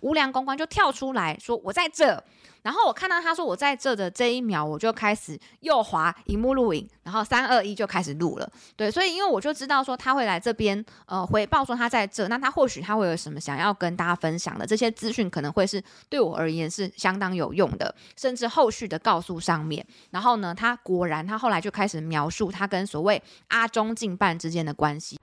[0.00, 2.22] 无良公关就跳出来说：“我在这。”
[2.62, 8.46] 然后我看到他说我在这的这一秒，我就开始右滑荧幕录影，然后三二一就开始录了。
[8.76, 19.82] 对，所以因为我就知道说他会来这边，呃，回报说他在这，那他或许他会有什么想要跟大家分享的，这些资讯可能会是对我而言是相当有用的，甚至后续的告诉上面。
[20.10, 25.18] 然后呢，他果然他后来就开始描述他跟所谓阿中竞办之间的关系。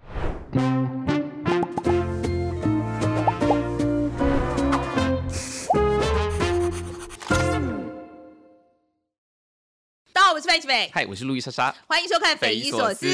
[10.38, 13.08] 我是范琪斐，嗨，我是路易莎莎，欢迎收看《匪夷所思》。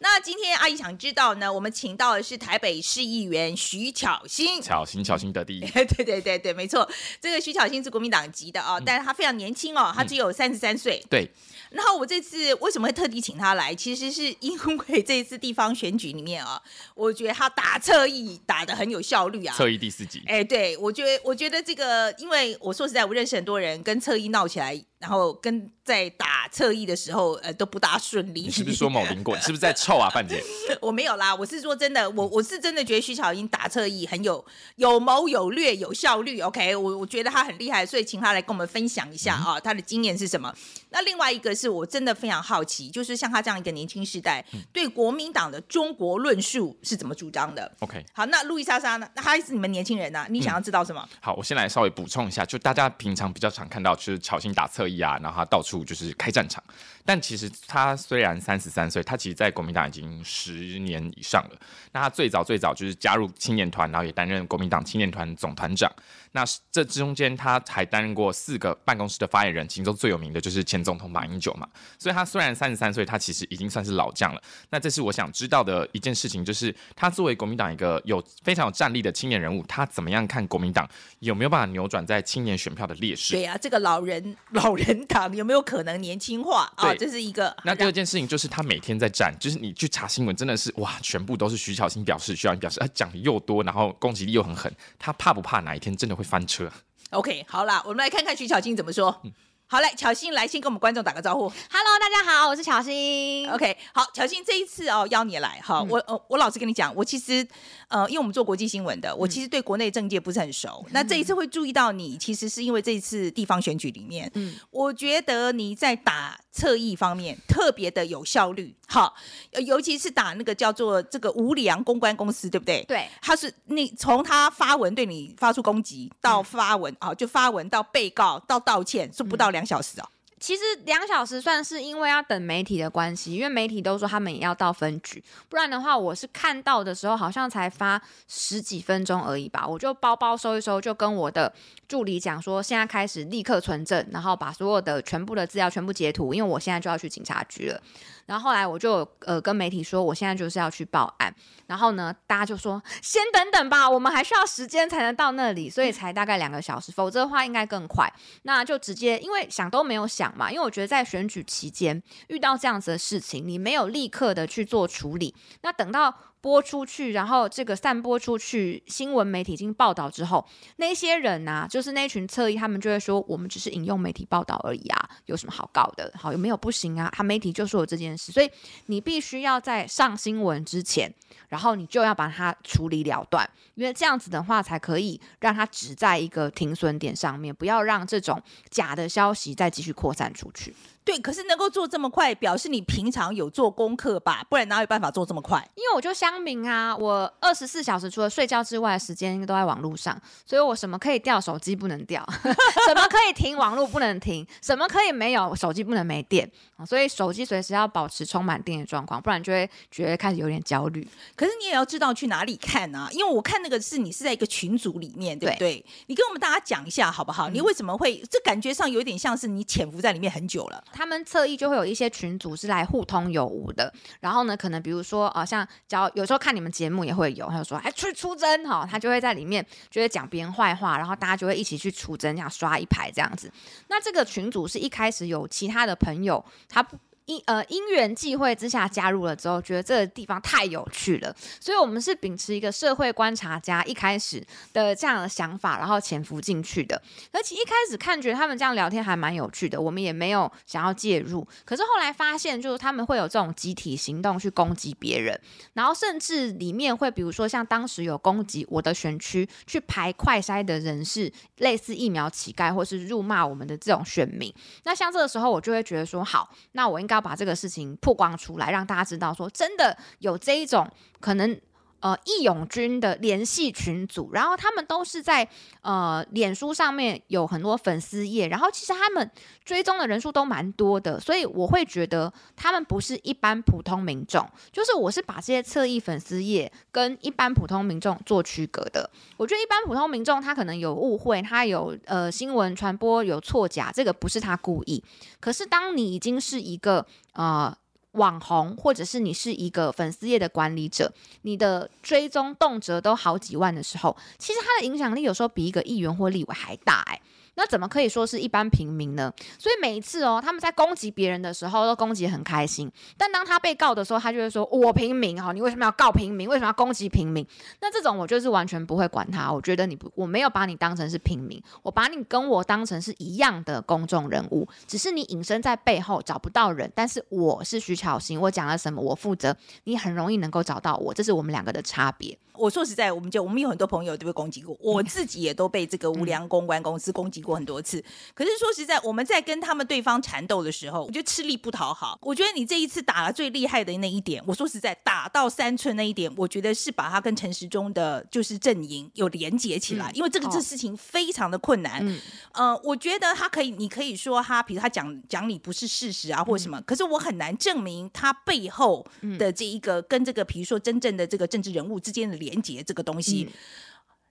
[0.00, 11.30] 那今天阿姨想知道呢，我们请到的是台北市议员徐巧芯，巧芯巧芯得第一， 对对对对，没错，这个徐巧芯是国民党籍的哦，嗯、但是他非常年轻哦，他只有三十三岁，嗯、对。
[11.70, 13.74] 然后我这次为什么会特地请他来？
[13.74, 14.58] 其实是因
[14.88, 16.60] 为这一次地方选举里面啊，
[16.94, 19.54] 我觉得他打侧翼打的很有效率啊。
[19.56, 20.22] 侧翼第四集。
[20.26, 28.42] 哎，对，我觉得我觉得这个，因为我说实在，我认识很多人跟侧翼闹起来，然后跟在打侧翼的时候，呃，都不大顺利。
[28.42, 29.36] 你是不是 说某邻国？
[29.36, 30.42] 你是不是在臭啊，范姐？
[30.80, 34.44] 我没有啦，我是说真的，我我是真的觉得徐巧英打侧翼很有
[34.76, 36.40] 有谋有略有效率。
[36.40, 40.52] OK，我我觉得他很厉害，所以请他来跟我们分享一下啊，他的经验是什么？
[40.90, 49.06] 那另外一个是我真的非常好奇，就是像他这样一个年轻世代，嗯、对国民党的中国论述是怎么主张的？OK，好，那路易莎莎呢？
[49.14, 51.18] 那她是你们年轻人呐、啊，你想要知道什么、嗯？
[51.20, 56.62] 好，我先来稍微补充一下，就大家平常比较常看到就是巧芯打侧可以啊，然后他到处就是开战场。
[57.04, 61.56] 但其实他虽然三十三岁，他其实在国民党已经十年以上了。
[61.92, 65.90] 那他最早最早就是加入青年团，然后也担任国民党青年团总团长。
[66.32, 71.66] 那这中间他还担任过四个办公室的发言人，其中最有名的就是前总统马英九嘛。
[71.98, 74.42] 所以他虽然三十三岁，他其实已经算是老将了。
[74.70, 80.88] 那这是我想知道的一件事情，就是他作为国民党一个有非常有战力的青年人物，他怎么样看国民党
[81.20, 83.34] 有没有办法扭转在青年选票的劣势？
[83.34, 86.94] 对、啊，这个老人老人党有没有可能年轻化啊？
[86.94, 87.56] 这是一个。
[87.64, 96.70] 那第二件事情就是他每天在站，就是你去查新闻，真的是哇，全部都是徐小青表示，徐小新表示，他讲的又多，然后攻击力又很狠，他怕不怕哪一天真的会翻车
[97.10, 99.20] ？OK，好啦，我们来看看徐小青怎么说。
[99.24, 99.32] 嗯
[99.68, 101.48] 好嘞，巧心来先跟我们观众打个招呼。
[101.48, 103.50] Hello，大家好，我是巧心。
[103.50, 107.44] OK，好，巧心这一次哦邀你来哈，嗯、我呃我老实跟你讲，我其实
[107.88, 110.84] 呃因为我们做国际新闻的，我其实对国内政界不是很熟。
[110.86, 118.72] 嗯、那这一次会注意到你，其实是因为这一次地方选举里面，嗯，我觉得你在打侧翼方面特别的有效率。
[118.88, 119.16] 好，
[119.64, 122.84] 尤其是打那个叫做这个无良公关公司，对不对？
[122.84, 130.08] 对，他是你从他发文对你发出攻击到发文啊、嗯，就发文到被告到道歉，是不到两小时哦。
[130.38, 141.52] 其实两小时算是因为要等媒体的关系，因为媒体都说他们也要到分局，不然的话，我是看到的时候好像才发十几分钟而已吧，我就包包收一收，就跟我的
[141.88, 147.80] 助理讲说，现在开始立刻存证，然后把所有的全部的资料全部截图，因为我现在就要去警察局了。
[148.26, 151.32] 然后后来我就呃跟媒体说，我现在就是要去报案。
[151.68, 158.12] 然后呢，大家就说先等等吧，我们还需要时间才能到那里，所以才大概两个小时，否则的话应该更快。
[158.42, 166.14] 那就直接因为想都没有想嘛，因为我觉得在选举期间遇到这样子的事情，你没有立刻的去做处理，那等到。
[166.40, 176.12] 播出去，然后这个散播出去，新闻媒体已经报道之后，那些人呐、啊，就是那群侧翼，他们就会说，我们只是引用媒体报道而已啊，有什么好搞的？
[176.14, 177.10] 好，有没有不行啊？
[177.12, 178.48] 他媒体就说了这件事，所以
[178.86, 181.12] 你必须要在上新闻之前，
[181.48, 190.74] 然后你就要把它处理了断，因为这样子的话才可以让它只在一个停损点上面，不要让这种假的消息再继续扩散出去。
[191.06, 194.44] 对，可是能够做这么快，表示你平常有做功课吧？
[194.50, 195.64] 不然哪有办法做这么快？
[195.76, 202.26] 因为我就乡民啊，我二十四小时除了睡觉之外的时间都在网络上，所以我什么可以掉手机不能掉，
[202.88, 206.50] 什么可以停网络不能停，什么可以没有手机不能没电，
[206.84, 211.06] 所以手机随时要保持充满电的状况，不然就会觉得开始有点焦虑。
[211.36, 215.76] 可是你也要知道去哪里看啊，因为我看那个是你是在一个群组里面，对不对？
[215.76, 217.48] 对，你跟我们大家讲一下好不好？
[217.48, 220.82] 嗯、你为什么会这感觉上有点像是你潜伏在里面很久了？
[220.96, 233.52] 他们侧翼就会有一些群组是来互通有无的，然后呢，可能比如说啊、呃，像教有时候看你们节目也会有，他就说哎，出去出征哈，他就会在里面就会讲别人坏话，然后大家就会一起去出征，这样刷一排这样子。
[233.88, 236.96] 那这个群组是一开始有其他的朋友，他不
[237.26, 247.00] 因呃因缘际会之下加入了之后，觉得这个地方太有趣了，所以我们是秉持一个社会观察家一开始的这样的想法，然后潜伏进去的。
[247.32, 251.46] 而且一开始看觉得他们这样聊天还蛮有趣的，我们也没有想要介入。
[251.64, 255.38] 可是后来发现，就是他们会有这种集体行动去攻击别人，
[255.74, 264.52] 然后甚至里面会比如说像当时有攻击我的选区去排快筛的人士，类似疫苗乞丐或是辱骂我们的这种选民。
[264.84, 270.88] 那像这个时候，我就会觉得说，好，那我应该要把这个事情曝光出来，让大家知道说，真的有这一种
[271.20, 271.60] 可能。
[272.00, 275.48] 呃，义勇军的联系群组，然后他们都是在
[275.80, 279.28] 呃脸书上面有很多粉丝页，然后其实他们
[279.64, 289.10] 追踪的人数都蛮多的，所以我会觉得他们不是一般普通民众，就是我是把这些侧翼粉丝页跟一般普通民众做区隔的。
[289.36, 295.02] 我觉得一般普通民众他可能有误会，他有呃新闻传播有错假，这个不是他故意。
[295.40, 297.76] 可是当你已经是一个呃。
[298.16, 307.20] 网红，或者是你是一个粉丝业的管理者，你的追踪动辄都好几万的时候，其实他的影响力有时候比一个议员或立委还大哎。
[307.56, 309.32] 那怎么可以说是一般平民呢？
[309.58, 316.48] 所以每一次哦，他们在攻击别人的时候都攻击很开心，但当他被告的时候，他就会说：“我平民哈，你为什么要告平民？
[316.48, 317.46] 为什么要攻击平民？”
[317.80, 319.50] 那这种我就是完全不会管他。
[319.52, 332.38] 我觉得你不，我没有把你当成是平民，我把你跟我当成是一样的公众人物，只是你隐身在背后找不到人，但是我是徐巧芯，我讲了什么我负责，你很容易能够找到我，这是我们两个的差别。
[332.58, 338.02] 我说实在，我们就我们有很多朋友都被攻击过，我自己也都被这个无良公关公司攻击过很多次。
[338.34, 342.18] 可是说实在，我们在跟他们对方缠斗的时候，我觉得吃力不讨好。
[342.20, 352.06] 我觉得你这一次打了最厉害的那一点，我说实在，打到三寸那一点，我觉得是把他跟陈时中的就是阵营有连接起来，因为这个这事情非常的困难。
[352.06, 352.20] 嗯，
[352.52, 359.04] 呃，我觉得他可以，你可以说他，比如他讲讲你不是事实啊，或者什么，可是我很难证明他背后
[359.38, 362.36] 的这一个跟这个，比如说真正的这个政治人物之间的。
[362.36, 363.52] 连接这个东西，嗯，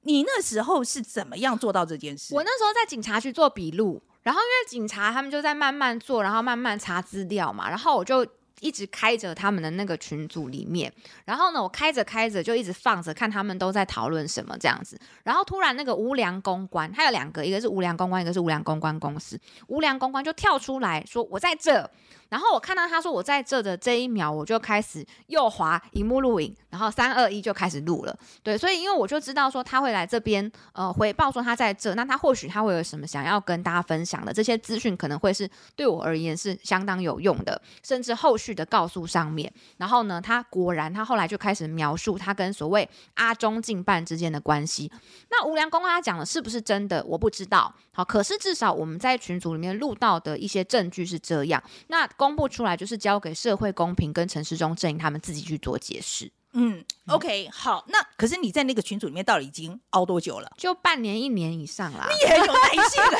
[0.05, 2.33] 你那时候是怎么样做到这件事？
[2.33, 8.25] 我那时候在警察局做笔录，然后因为警察他们就在慢慢做，然后慢慢查资料嘛，然后我就
[8.59, 10.93] 一直开着他们的那个群组里面，
[11.25, 21.89] 然后呢，我开着开着就一直放着，看他们都在讨论什么这样子，然后突然那个无良公关，他有两个，一个是无良公关，一个是无良公关公司，无良公关就跳出来说我在这。
[22.29, 28.17] 然后我看到他说我在这的这一秒，我就开始右滑荧幕录影，然后三二一就开始录了。
[28.43, 39.51] 对，所以因为我就知道说他会来这边，呃，回报说他在这，那他或许他会有什么想要跟大家分享的，这些资讯可能会是对我而言是相当有用的，甚至后续的告诉上面。
[39.77, 44.91] 然后呢，他果然他后来就开始描述他跟所谓阿中进办之间的关系。
[45.29, 47.73] 那无良公他讲的是不是真的，我不知道。
[47.93, 51.63] 好，可是至少我们在群组里面录到的一些证据是这样。
[51.87, 56.31] 那公布出来就是交给社会公平跟陈时中阵营他们自己去做解释。
[56.57, 60.49] 嗯，OK，好，那可是你在那个群组里面到底已经熬多久了？
[60.57, 62.07] 就半年、一年以上啦。
[62.09, 63.03] 你也很有耐心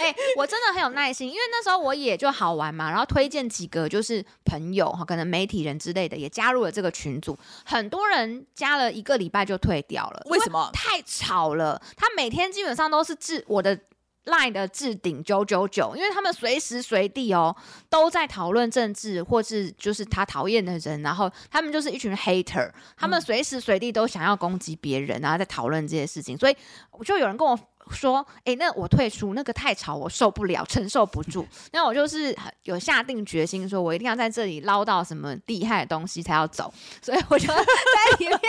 [0.00, 10.22] 哎、欸，我真的很有耐心，因为那时候我也就好玩嘛，然后推荐几个就是朋友哈，可能媒体人之类的也加入了这个群组，很多人加了一个礼拜就退掉了。
[10.26, 10.70] 为什么？
[10.72, 13.80] 太吵了，他每天基本上都是治我的。
[14.28, 17.54] Line 的置顶九九九，因为他们随时随地哦
[17.88, 26.56] 都在讨论政治，或是就是他讨厌的人，然后他们就是一群 hater，他们随时随地都想要攻击别人，然后在讨论这些事情，所以
[27.04, 27.58] 就有人跟我。
[27.90, 31.46] 说，哎，那我退出，那个太吵，我受不了，承受不住。
[31.72, 36.72] 那我就是有下定决心，说我一定要在这里捞到什么厉害的东西才要走。
[37.02, 38.40] 所以我就 在里面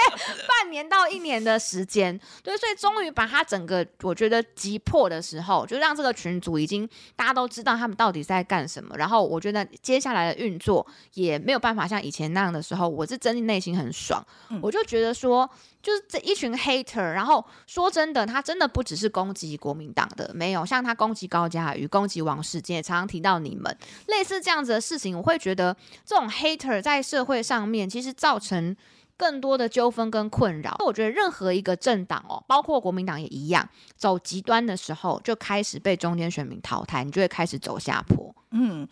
[0.48, 8.96] 半年到一年的时间，对，所以终于把它整个我觉得急迫的时候，就让这个群组已经大家都知道他们到底在干什么。
[8.98, 14.24] 然后我觉得接下来的运作也没有办法像以前那样的时候，我是真的内心很爽，
[14.62, 15.50] 我就觉得说。
[15.82, 23.76] 就是这一群 hater，然后说真的，他真的不只是攻击国民党的，没有像他攻击高嘉瑜、攻击王世坚，也常常提到你们
[24.08, 28.76] 类似这样子的事情，我会觉得这种 hater 在社会上面其实造成
[29.16, 30.76] 更多的纠纷跟困扰。
[30.86, 38.34] 我觉得任何一个政党哦，包括国民党也一样，走极端的时候就开始被中间选民淘汰，你就会开始走下坡。
[38.52, 38.88] 嗯，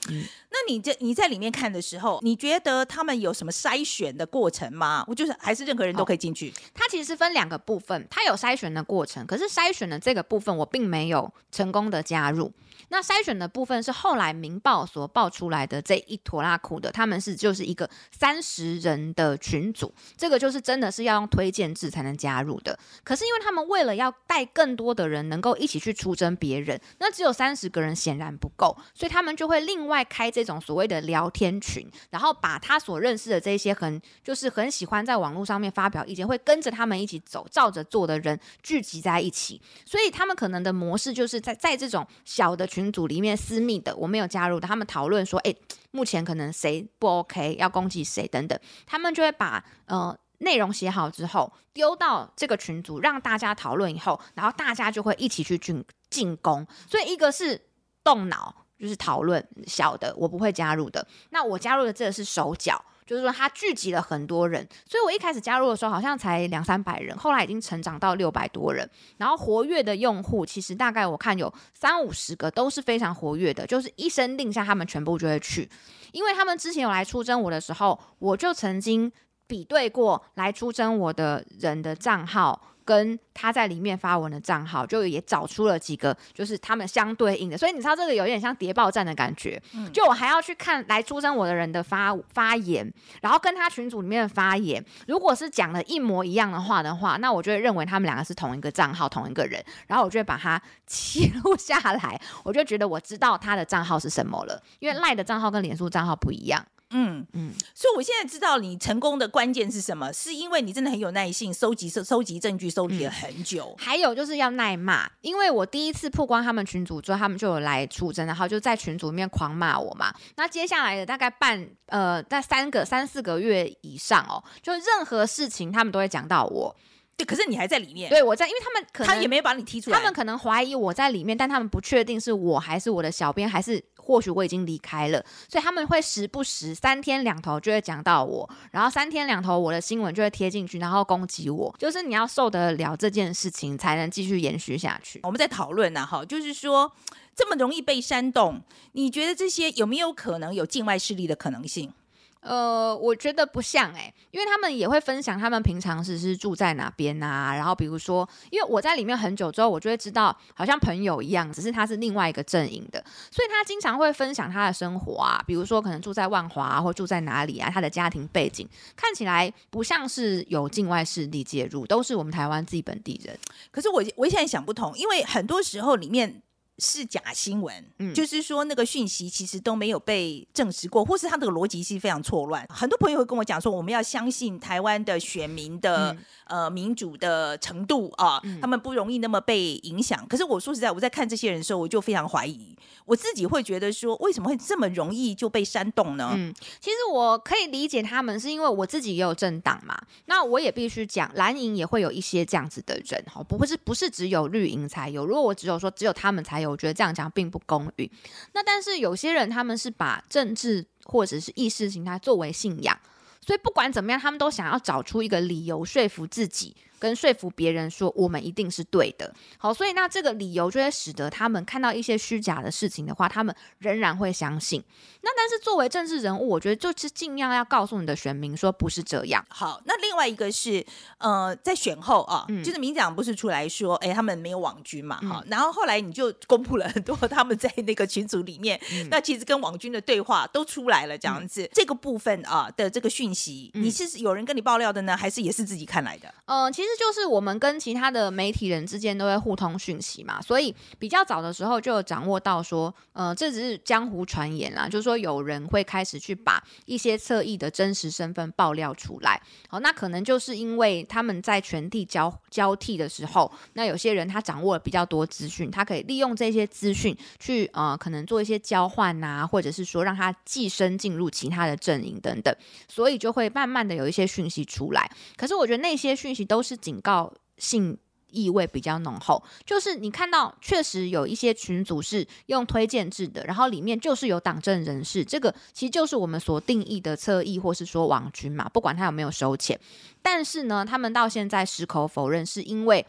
[0.47, 5.04] 那你这你在里面看的时候，你觉得他们有什么筛选的过程吗？
[5.08, 6.54] 我就是还是任何人都可以进去。
[6.74, 12.52] 它其实是分两个部分，它有筛选的过程，可是筛选的这个部分我并没有成功的加入。
[12.90, 22.78] 那筛选的部分是后来《民报》所爆出来的这一坨拉库的，他们是就是一个三十人的群组，这个就是真的是要用推荐制才能加入的。
[23.04, 39.62] 可是因为他们为了要带更多的人能够一起去出征别人，那只有三十个人显然不够，所以他们就会另外开这种所谓的聊天群，然后把他所认识的这些很就是很喜欢在网络上面发表意见，会跟着他们一起走，照着做的人聚集在一起。
[39.86, 45.56] 所以他们可能的模式就是在在这种小的群组里面私密的，我没有加入的，他们讨论说，诶，
[45.92, 50.18] 目前可能谁不 OK，要攻击谁等等，他们就会把呃。
[50.40, 56.64] 内容写好之后，丢到这个群组，让大家讨论以后，然后大家就会一起去进进攻。
[56.88, 57.60] 所以一个是
[58.04, 61.06] 动脑，就是讨论小的，我不会加入的。
[61.32, 64.68] 那我加入的这个是手脚，就是说它聚集了很多人。
[64.86, 68.90] 所以我一开始加入的时候好像才两三百人，后来已经成长到六百多人。
[69.18, 75.70] 然后活跃的用户其实大概我看有三五十个都是非常活跃的，就是一声令下，他们全部就会去。
[76.12, 79.12] 因为他们之前有来出征我的时候，我就曾经。
[79.50, 87.58] 比对过来出征我的人的账号，跟他在里面发文的账号，就也找出了几个，就是他们相对应的。
[87.58, 89.62] 所以你知道这个有点像谍报战的感觉。
[89.74, 92.89] 嗯，就我还要去看来出征我的人的发发言，
[93.22, 99.62] 然后跟他群组里面的发言，如果是讲的一模一样的话的话，那我就会认为他们两个是同一个账号，同一个人。
[99.88, 106.65] 然后我就会把它 记录下来，我就觉得我知道他的账号是什么了，因为赖的账号跟脸书账号不一样。
[106.91, 113.75] 嗯嗯，所以我现在知道你成功的关键是什么，是因为你真的很有耐性，收集收收集证据，收集了很久。
[113.77, 113.84] 嗯。
[113.84, 120.13] 还有就是要耐骂，因为我第一次曝光他们群组之后，他们就有来出征，然后就在群组里面狂骂我嘛。
[120.38, 126.74] 那接下来的大概半呃，在三个三四个月以上哦，就任何事情他们都会讲到我。
[127.17, 128.10] 对，可是你还在里面。
[128.10, 133.84] 对，我在，因为他们可能他也没有把你踢出来，他们可能怀疑我在里面，但他们不确定是我还是我的小编还是。
[134.08, 141.76] 或许我已经离开了，所以他们会时不时三天两头就会讲到我，然后三天两头我的新闻就会贴进去，然后攻击我。
[141.78, 145.20] 就是你要受得了这件事情，才能继续延续下去。
[145.24, 146.90] 我们在讨论呢，哈，就是说
[147.36, 148.62] 这么容易被煽动，
[148.94, 151.92] 你觉得这些有没有可能有境外势力的可能性？
[152.41, 173.38] 呃，我觉得不像哎、欸，因为他们也会分享他们平常时是住在哪边啊，然后比如说，因为我在里面很久之后，我就会知道，好像朋友一样，只是他是另外一个阵营的，所以他经常会分享他的生活啊，比如说可能住在万华啊，或住在哪里啊，他的家庭背景看起来不像是有境外势力介入，都是我们台湾自己本地人。
[173.72, 176.41] 可是我我现在想不通，因为很多时候里面。
[176.80, 182.66] 是假新闻，嗯，就是说那个讯息其实都没有被证实过，或是他的逻辑是非常错乱。
[182.70, 186.14] 很多朋友会跟我讲说，我们要相信台湾的选民的、
[186.46, 190.24] 嗯、呃民主的程度啊，嗯、他们不容易那么被影响。
[190.28, 196.30] 可是我说实在，我在看这些人的时候，我就非常怀疑，我自己会觉得说，为什么会这么容易就被煽动呢？
[196.36, 205.26] 嗯，其实我可以理解他们，是因为我自己也有政党嘛，那我也必须讲，蓝营也会有一些这样子的人，哈，不会是不是只有绿营才有。
[205.26, 206.67] 如果我只有说只有他们才有。
[206.68, 208.10] 我觉得这样讲并不公允。
[208.54, 213.00] 那但是有些人他们是把政治或者是意识形态作为信仰，
[213.46, 216.76] 所以不管怎么样，他们都想要找出一个理由说服自己。
[217.00, 224.84] 跟说服别人说我们一定是对的，好，所以那这个理由就会使得他们看到一些虚假的事情的话，他们仍然会相信。
[225.22, 229.46] 那但是作为政治人物，我觉得就是尽量要告诉你的选民说不是这样。
[229.50, 230.86] 好，那另外一个是，
[231.18, 246.34] 呃，在选后啊，嗯、就是民进党不是出来说，哎，他们没有网军嘛，哈、嗯，然后后来你就公布了很多他们在那个群组里面，嗯、那其实跟网军的对话都出来了，这样子，嗯、这个部分啊的这个讯息，你是有人跟你爆料的呢，还是也是自己看来的？
[246.46, 246.87] 嗯、呃，其实。
[246.88, 259.41] 其实就是我们跟其他的媒体人之间都会互通讯息嘛，所以比较早的时候就有掌握到说，呃，这只是江湖传言啦，就是说有人会开始去把一些侧翼的真实身份爆料出来。
[259.67, 272.56] 好，那可能就是因为他们在权力交交替的时候，那有些人他掌握了比较多资讯，他可以利用这些资讯去呃，可能做一些交换啊，或者是说让他寄生进入其他的阵营等等，
[272.88, 275.12] 所以就会慢慢的有一些讯息出来。
[275.36, 276.77] 可是我觉得那些讯息都是。
[276.78, 277.98] 警告性
[278.30, 289.80] 意味比较浓厚，就是你看到确实有一些群组是用推荐制的，然后里面就是有党政人士，这个其实就是我们所定义的侧翼或是说网军嘛，不管他有没有收钱，
[290.22, 293.06] 但是呢，他们到现在矢口否认，是因为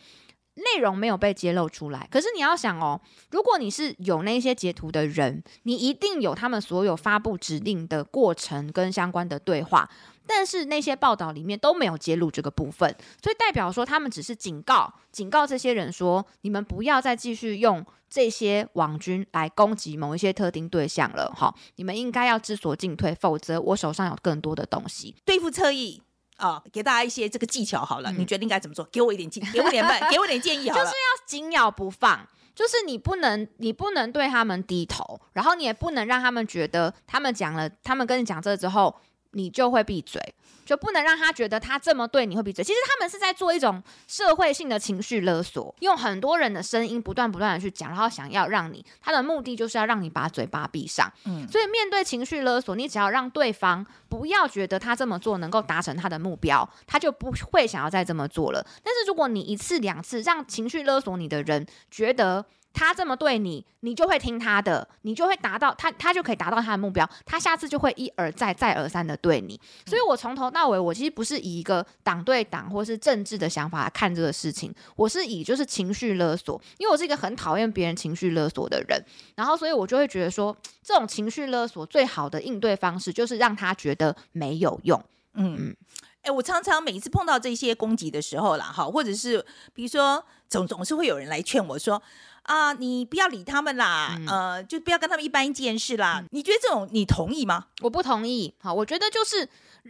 [0.54, 2.08] 内容没有被揭露出来。
[2.10, 3.00] 可是你要想哦，
[3.32, 9.90] 如果你是有那些截图的人，你一定有他们所有发布指令的过程跟相关的对话。
[10.28, 26.02] 但是那些报道里面都没有揭露这个部分，所以代表说他们只是警告，警告这些人说，你们不要再继续用这些网军来攻击某一些特定对象了，哈，你们应该要知所进退，否则我手上有更多的东西对付侧翼
[26.36, 28.84] 啊，给大家一些这个技巧好了，嗯、你决定该怎么做？
[28.92, 32.28] 给我一点建，给我点 给我点建议好了，就是要紧咬不放。
[32.54, 38.92] 就是你不能，你不能对他们低头，然后你也不能让他们觉得他们讲了，他们跟你讲这之后，
[39.32, 40.20] 你就会闭嘴。
[40.64, 42.62] 就不能让他觉得他这么对你会闭嘴。
[42.62, 51.10] 其实他们是在做一种社会性的情绪勒索，用很多人的声音不断不断的去讲，然后想要让你，他的目的就是要让你把嘴巴闭上。
[51.24, 58.62] 嗯，所以面对情绪勒索，你只要让对方不要觉得他这么做能够达成他的目标，他就不会想要再这么做了。
[58.82, 67.08] 但是如果你一次两次让情绪勒索你的人觉得，他这么对你，你就会听他的，你就会达到他，他就可以达到他的目标。
[67.26, 69.58] 他下次就会一而再、再而三的对你。
[69.86, 79.04] 所以，我从头到尾，我其实不是以一个党对党或是政治的想法来看这个事情，我是以就是情绪勒索，因为我是一个很讨厌别人情绪勒索的人。
[79.34, 85.02] 然后，所以我就会觉得说，这种情绪勒索最好的应对方式就是让他觉得没有用。
[85.34, 85.74] 嗯。
[86.22, 92.02] 哎，我常常每一次碰到这些攻击的时候啦，哈，或者是比如说总总是会有人来劝我说
[92.48, 96.20] 啊，你不要理他们啦，嗯、呃，就不要跟他们一般见识啦。
[96.22, 97.66] 嗯、你觉得这种你同意吗？
[97.82, 98.54] 我不同意。
[98.58, 99.46] 好，我觉得就是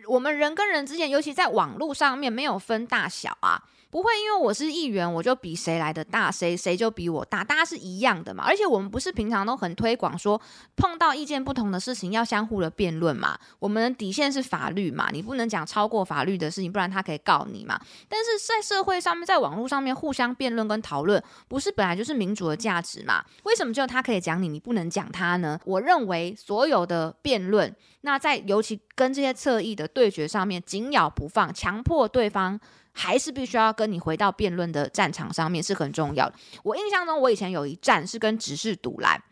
[0.09, 3.63] 我们人跟人之间，尤其在网络上面，没有分大小啊。
[3.91, 8.45] 不会，因为我是议员，我就比谁来的大，谁谁就比我大，大家是一样的嘛。
[8.47, 10.39] 而且我们不是平常都很推广说，
[10.77, 13.39] 碰到意见不同的事情要相互的辩论嘛。
[13.59, 17.81] 我们的底线是法律嘛，你不能讲超过法律的事情，不然他可以告你嘛。
[18.11, 23.25] 但是在社会上面，在网络上面互相辩论跟讨论，不是本来就是民主的价值嘛？
[23.45, 25.59] 为什么只有他可以讲你，你不能讲他呢？
[25.65, 32.61] 我认为所有的辩论，那在尤其跟这些侧翼的对决上面，紧咬不放，强迫对方。
[32.99, 36.35] 还是必须要跟你回到辩论的战场上面是很重要的。
[36.65, 39.23] 我印象中，我以前有一战是跟直视赌来。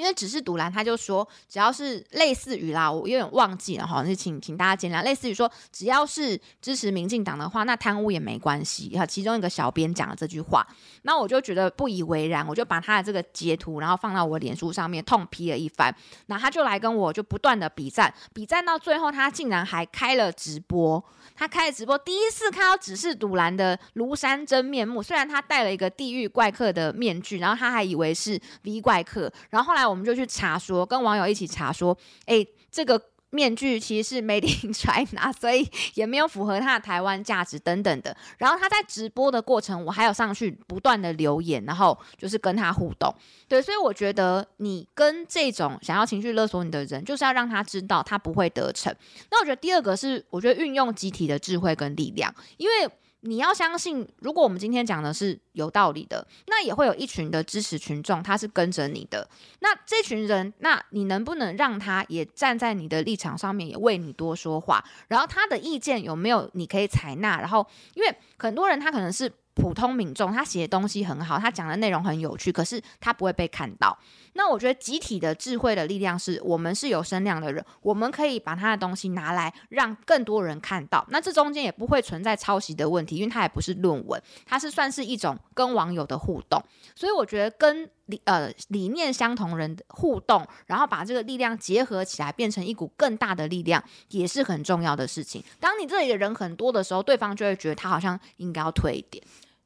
[0.00, 5.04] 因为只是独蓝，他就说，只要是类似于啦，我有点忘记了哈，就请请大家见谅。
[5.04, 8.96] 类似于说，只要是支持民进党的话，那贪污也没关系。
[8.96, 10.66] 哈，其中一个小编讲了这句话，
[11.02, 15.94] 那我就觉得不以为然，我就把他的这个截图，然后放到我脸书上面痛批了一番。
[16.28, 21.04] 那他就来跟我就不断的比战，比战到最后，他竟然还开了直播。
[21.36, 25.02] 他开了直播，第一次看到只是独蓝的庐山真面目。
[25.02, 29.89] 虽然他戴了一个地狱怪客的面具，然后他还以为是 V 怪客，然后后来。
[29.90, 38.16] 我们就去查说，跟网友一起查说，哎，这个面具其实是 Made in China，所以也没有符合他的台湾价值等等的。
[38.38, 43.14] 然后他在直播的过程，我还有上去不断的留言，然后就是跟他互动。
[43.46, 48.94] 对，所以我觉得你跟这种想要情绪勒索你的人，就是要让他知道他不会得逞。
[49.30, 52.90] 那我觉得第二个是，我觉得运用集体的智慧跟力量，因为。
[53.20, 59.28] 你要相信，如果我们今天讲的是有道理的，那也会有一群的支持群众，他是跟着你的。
[59.60, 64.84] 那这群人，那你能不能让他也站在你的立场上面，也为你多说话？
[65.08, 67.38] 然后他的意见有没有你可以采纳？
[67.38, 69.32] 然后，因为很多人他可能是。
[69.60, 73.96] 普通民众，他写的东西很好，他讲的内容很有趣，可是他不会被看到。
[74.32, 81.04] 那我觉得集体的智慧的力量是我们是有声量的人，我们可以把他的东西拿来让更多人看到。
[81.10, 86.62] 那这中间也不会存在抄袭的问题，因为它也不是论文，它是算是一种跟网友的互动。
[86.94, 95.42] 所以我觉得跟理呃理念相同人的互动，然后把这个力量结合起来，变成一股更大的力量，也是很重要的事情。
[95.58, 99.22] 当你这里的人很多的时候，对方就会觉得他好像应该要退一点。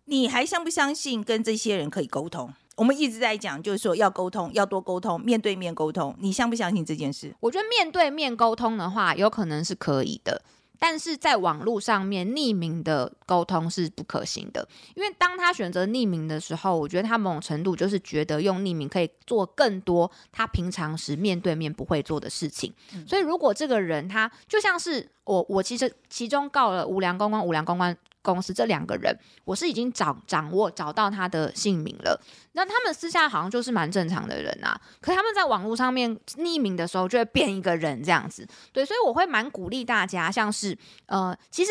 [0.07, 2.53] 你还相不相信跟这些人可以沟通？
[2.77, 6.15] 我们一直在讲，就是说要沟通，要多沟通，面对面沟通。
[6.19, 7.33] 你相不相信这件事？
[7.39, 10.43] 我觉得面对面沟通的话，有可能是可以的，
[10.77, 14.67] 但是在网络上面匿名的沟通是不可行的。
[14.97, 22.75] 因为当他选择匿名的时候，我觉得他某种程度就是觉得用匿名可以做更多他平常时面对面不会做的事情。
[22.93, 27.97] 嗯、所以如果这个人他就像是我，我其实其中告了无良公关，无良公关。
[28.25, 32.19] 公司这两个人，我是已经掌掌握找到他的姓名了。
[32.53, 38.49] 那他们私下好像就是蛮正常的人啊，可他们在网络上面匿名的时候，就会变一个人这样子。
[38.73, 41.71] 对，所以我会蛮鼓励大家，像是呃，其实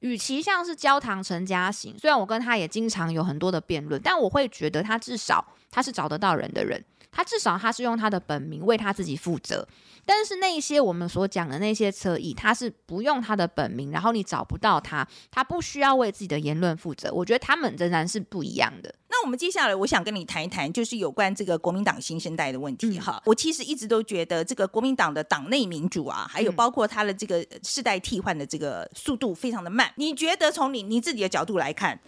[0.00, 6.84] 与其像是焦糖陈家行，虽然我跟他也经常有很多的辩论，但我会觉得他至少他是找得到人的人。
[7.14, 9.66] 他至少他是用他的本名为他自己负责，
[10.04, 17.12] 但是那些我们所讲的那些侧翼，他是不用他的本名，然后你找不到他，他不需要为自己的言论负责。
[17.14, 18.92] 我觉得他们仍然是不一样的。
[19.08, 23.12] 那我们接下来我想跟你谈一谈，就是有关这个国民党新生代的问题哈。
[23.18, 29.92] 嗯、我其实一直都觉得这个国民党的党内民主啊，还有包括他的这个世代替换的这个速度非常的慢。
[29.94, 32.00] 你觉得从你你自己的角度来看，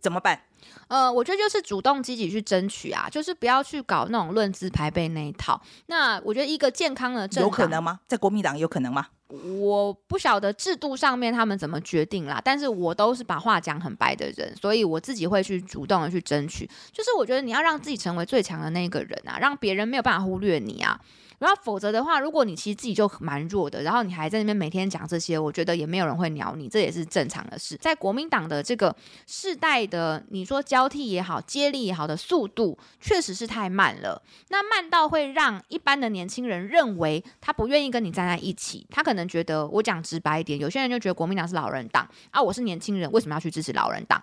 [0.00, 0.40] 怎么办？
[0.88, 5.60] 呃，我觉得就是主动积极去争取啊，就是不要去搞那种论资排辈那一套。
[5.86, 8.00] 那我觉得一个健康的政党，有可能吗？
[8.06, 9.06] 在国民党有可能吗？
[9.28, 16.68] 我不晓得制度上面他们怎么决定啦，但是我都是把话讲很白的人，所以我自己会去主动的去争取。
[16.92, 21.00] 就是我觉得你要让自己成为最强的那个人啊，让别人没有办法忽略你啊。
[21.44, 27.76] 然后否则的话，如果你其实自己就蛮弱的，然后你还在那边每天讲这些，我觉得也没有人会鸟你，这也是正常的事。
[27.76, 34.22] 在国民党的这个世代的，你说交替也好，接力也好的速度，确实是太慢了。
[34.48, 44.22] 那慢到会让一般的年轻人认为他不愿意跟你站在一起，他可能觉得我讲直白一点，有些人就觉得国民党是老人党啊，我是年轻人，为什么要去支持老人党？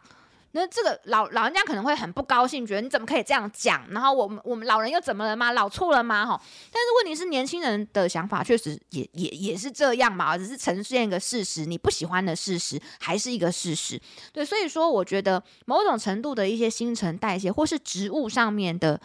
[0.54, 3.86] 那这个老老人家可能会很不高兴，觉得你怎么可以这样讲？
[3.90, 5.52] 然后我们我们老人又怎么了吗？
[5.52, 6.26] 老错了吗？
[6.26, 6.42] 哈！
[6.72, 14.00] 但是问题是，年轻人的想法确实也也也是这样嘛，只是呈现一个事实，你不喜欢的事实还是一个事实。
[14.34, 19.00] 对，所以说我觉得某种程度的一些新陈代谢，或是植物上面的。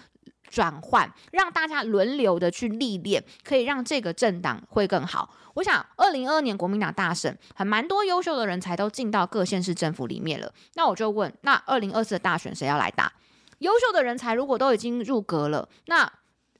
[0.49, 5.35] 转换，让大家轮流的去历练，可以让这个政党会更好。
[5.55, 10.53] 我想，二零二二年国民党大选，很蛮多优秀的人才都进到各县市政府里面了。
[10.75, 13.13] 那我就问，那二零二四的大选谁要来打？
[13.59, 16.13] 优秀的人才如果都已经入阁了，那？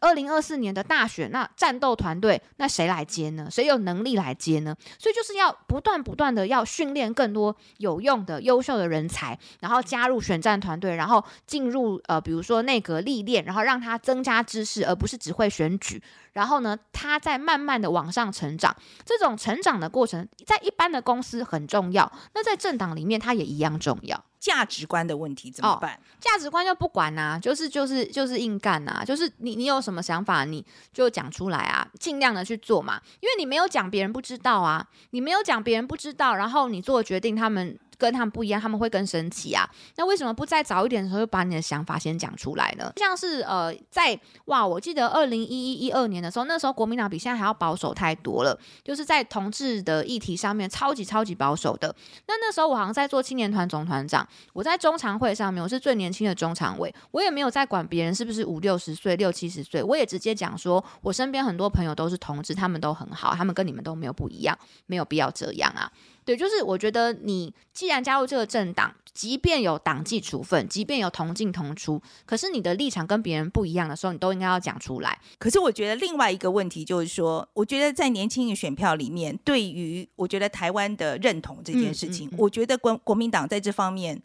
[0.07, 3.49] 二零二四年的大选，那战斗团队，那谁来接呢？
[3.51, 4.77] 谁有能力来接呢？
[4.99, 16.01] 所以就是要不断不断的要训练更多有用的、优秀的人才，然后加入选战团队，然后进入呃，比如说内阁历练，然后让他增加知识，而不是只会选举。
[16.37, 24.23] 然后呢，他在慢慢的往上成长，这种成长的过程，在一般的公司很重要，那在政党里面，它也一样重要。
[24.39, 25.95] 价值观的问题怎么办？
[25.95, 37.79] 哦、价值观就不管呐、啊，就是就是就是硬干呐、啊，就是你你有什么想法，你就讲出来啊，尽量的去做嘛，因为你没有讲，别人不知道啊，你没有讲，别人不知道，然后你做决定，他们。
[37.99, 39.69] 跟他们不一样，他们会更生气啊。
[39.97, 42.93] 那为什么不在早一点的时候就把你的想法先讲出来呢？
[42.97, 51.95] 像是呃，在哇，我记得二零一一一二年的时候，那时候国民党比现在还要保守太多了，就是在同志的议题上面超级超级保守的。
[52.27, 65.91] 那那时候我好像在做青年团总团长，我在中常会上面，我是最年轻的中常委，我也没有在管别人是不是五六十岁、六七十岁，我也直接讲说，我身边很多朋友都是同志，他们都很好，他们跟你们都没有不一样，没有必要这样啊。
[66.27, 75.19] 对，就是我觉得你既然加入这个政党，即便有党纪处分，即便有同进同出，可是你的立场跟别人不一样的时候，你都应该要讲出来。
[75.39, 84.21] 可是我觉得另外一个问题就是说，我觉得在年轻人选票里面，对于我觉得台湾的认同这件事情，嗯嗯嗯、我觉得国国民党在这方面，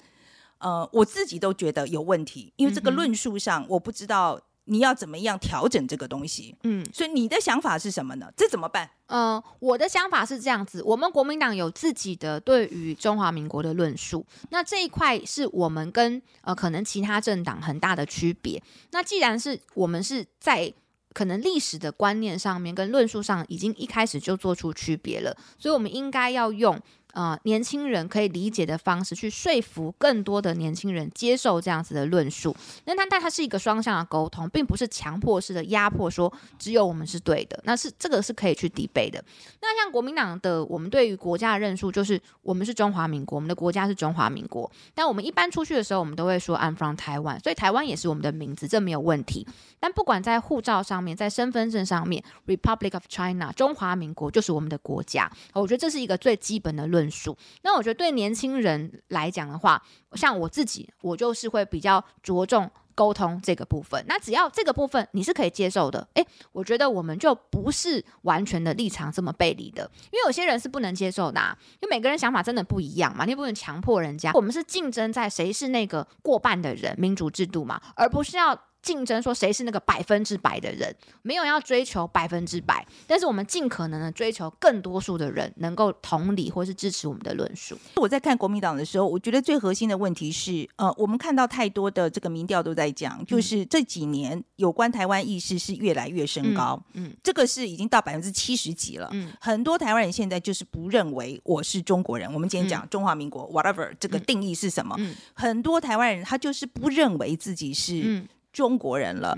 [0.58, 4.42] 呃，我自己都觉得有问题，因为这个论述上，我不知道。
[4.72, 6.56] 你要怎么样调整这个东西？
[6.64, 8.32] 嗯，所以你的想法是什么呢？
[8.38, 8.90] 这怎么办？
[9.08, 18.64] 嗯、呃，我的想法是这样子：我们国民党有自己的对于中华民国的论述，那这一块是我们跟呃可能其他政党很大的区别。
[18.92, 20.74] 那既然是我们是在
[21.14, 26.80] 可能历史的观念上面跟论述上已经一开始就做出区别了，所以我们应该要用。
[27.14, 32.56] 呃，年轻人可以理解的方式去说服更多的年轻人接受这样子的论述。
[32.86, 37.60] 那它但它是一个双向的沟通，并不是强迫式的压迫，说只有我们是对的。
[37.66, 39.24] 那是这个是可以去 debate 的。
[39.62, 44.72] 那像国民党的，我们对于国家的认述就是我们是中华民国，我们的国家是中华民国。
[44.96, 49.46] 但我们一般出去的时候，我们都会说 I'm from Taiwan，所以台湾也是我们的名字，这没有问题。
[49.82, 55.30] 但不管在护照上面，在身份证上面，Republic of China，中华民国就是我们的国家。
[55.54, 57.01] 我觉得这是一个最基本的论。
[57.02, 59.82] 论述，那我觉得对年轻人来讲的话，
[60.14, 64.04] 像我自己，我就是会比较着重沟通这个部分。
[64.08, 74.32] 那只要这个部分你是可以接受的，诶，我觉得我们就不是完全的立场这么背离的，因为有些人是不能接受的，因为每个人想法真的不一样嘛，你不能强迫人家。
[74.34, 78.58] 我们是竞争在谁是那个过半的人，民主制度嘛，而不是要。
[78.82, 87.78] 竞争说谁是那个百分之百的人，没有要追求百分之百，但是我们尽可能的追求更多数的人能够同理或是支持我们的论述。
[87.96, 102.32] 我在看国民党的时候，我觉得最核心的问题是，呃，我们看到太多的这个民调都在讲，就是这几年有关台湾意识是越来越升高，嗯，嗯，这个是已经到百分之七十几了，嗯，很多台湾人现在就是不认为我是中国人。
[102.34, 108.28] 我们今天讲中华民国，嗯，whatever 这个定义是什么，嗯，很多台湾人他就是不认为自己是，嗯。
[108.52, 109.38] 中国人了。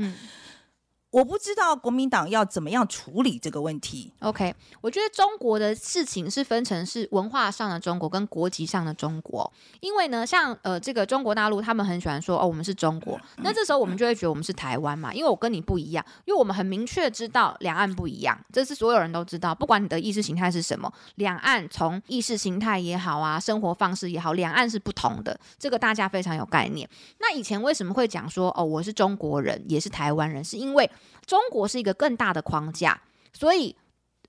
[1.14, 4.12] 我不知道国民党要怎么样处理这个问题。
[4.22, 9.54] OK，我觉得中国的事情是分成是文化上的中国跟国籍上的中国。
[9.80, 13.22] 因为呢，像呃这个中国大陆，他们很喜欢说哦，我们是中国。
[13.44, 26.90] 那这时候我们就会觉得我们是台湾嘛，因为我跟你不一样，因为我们很明确知道两岸不一样，这是所有人都知道，不管你的意识形态是什么，两岸从意识形态也好啊，生活方式也好，两岸是不同的，这个大家非常有概念。
[27.20, 30.90] 那以前为什么会讲说哦，我是中国人，也是台湾人，是因为。
[31.26, 33.02] 中国是一个更大的框架，
[33.34, 33.76] 所以，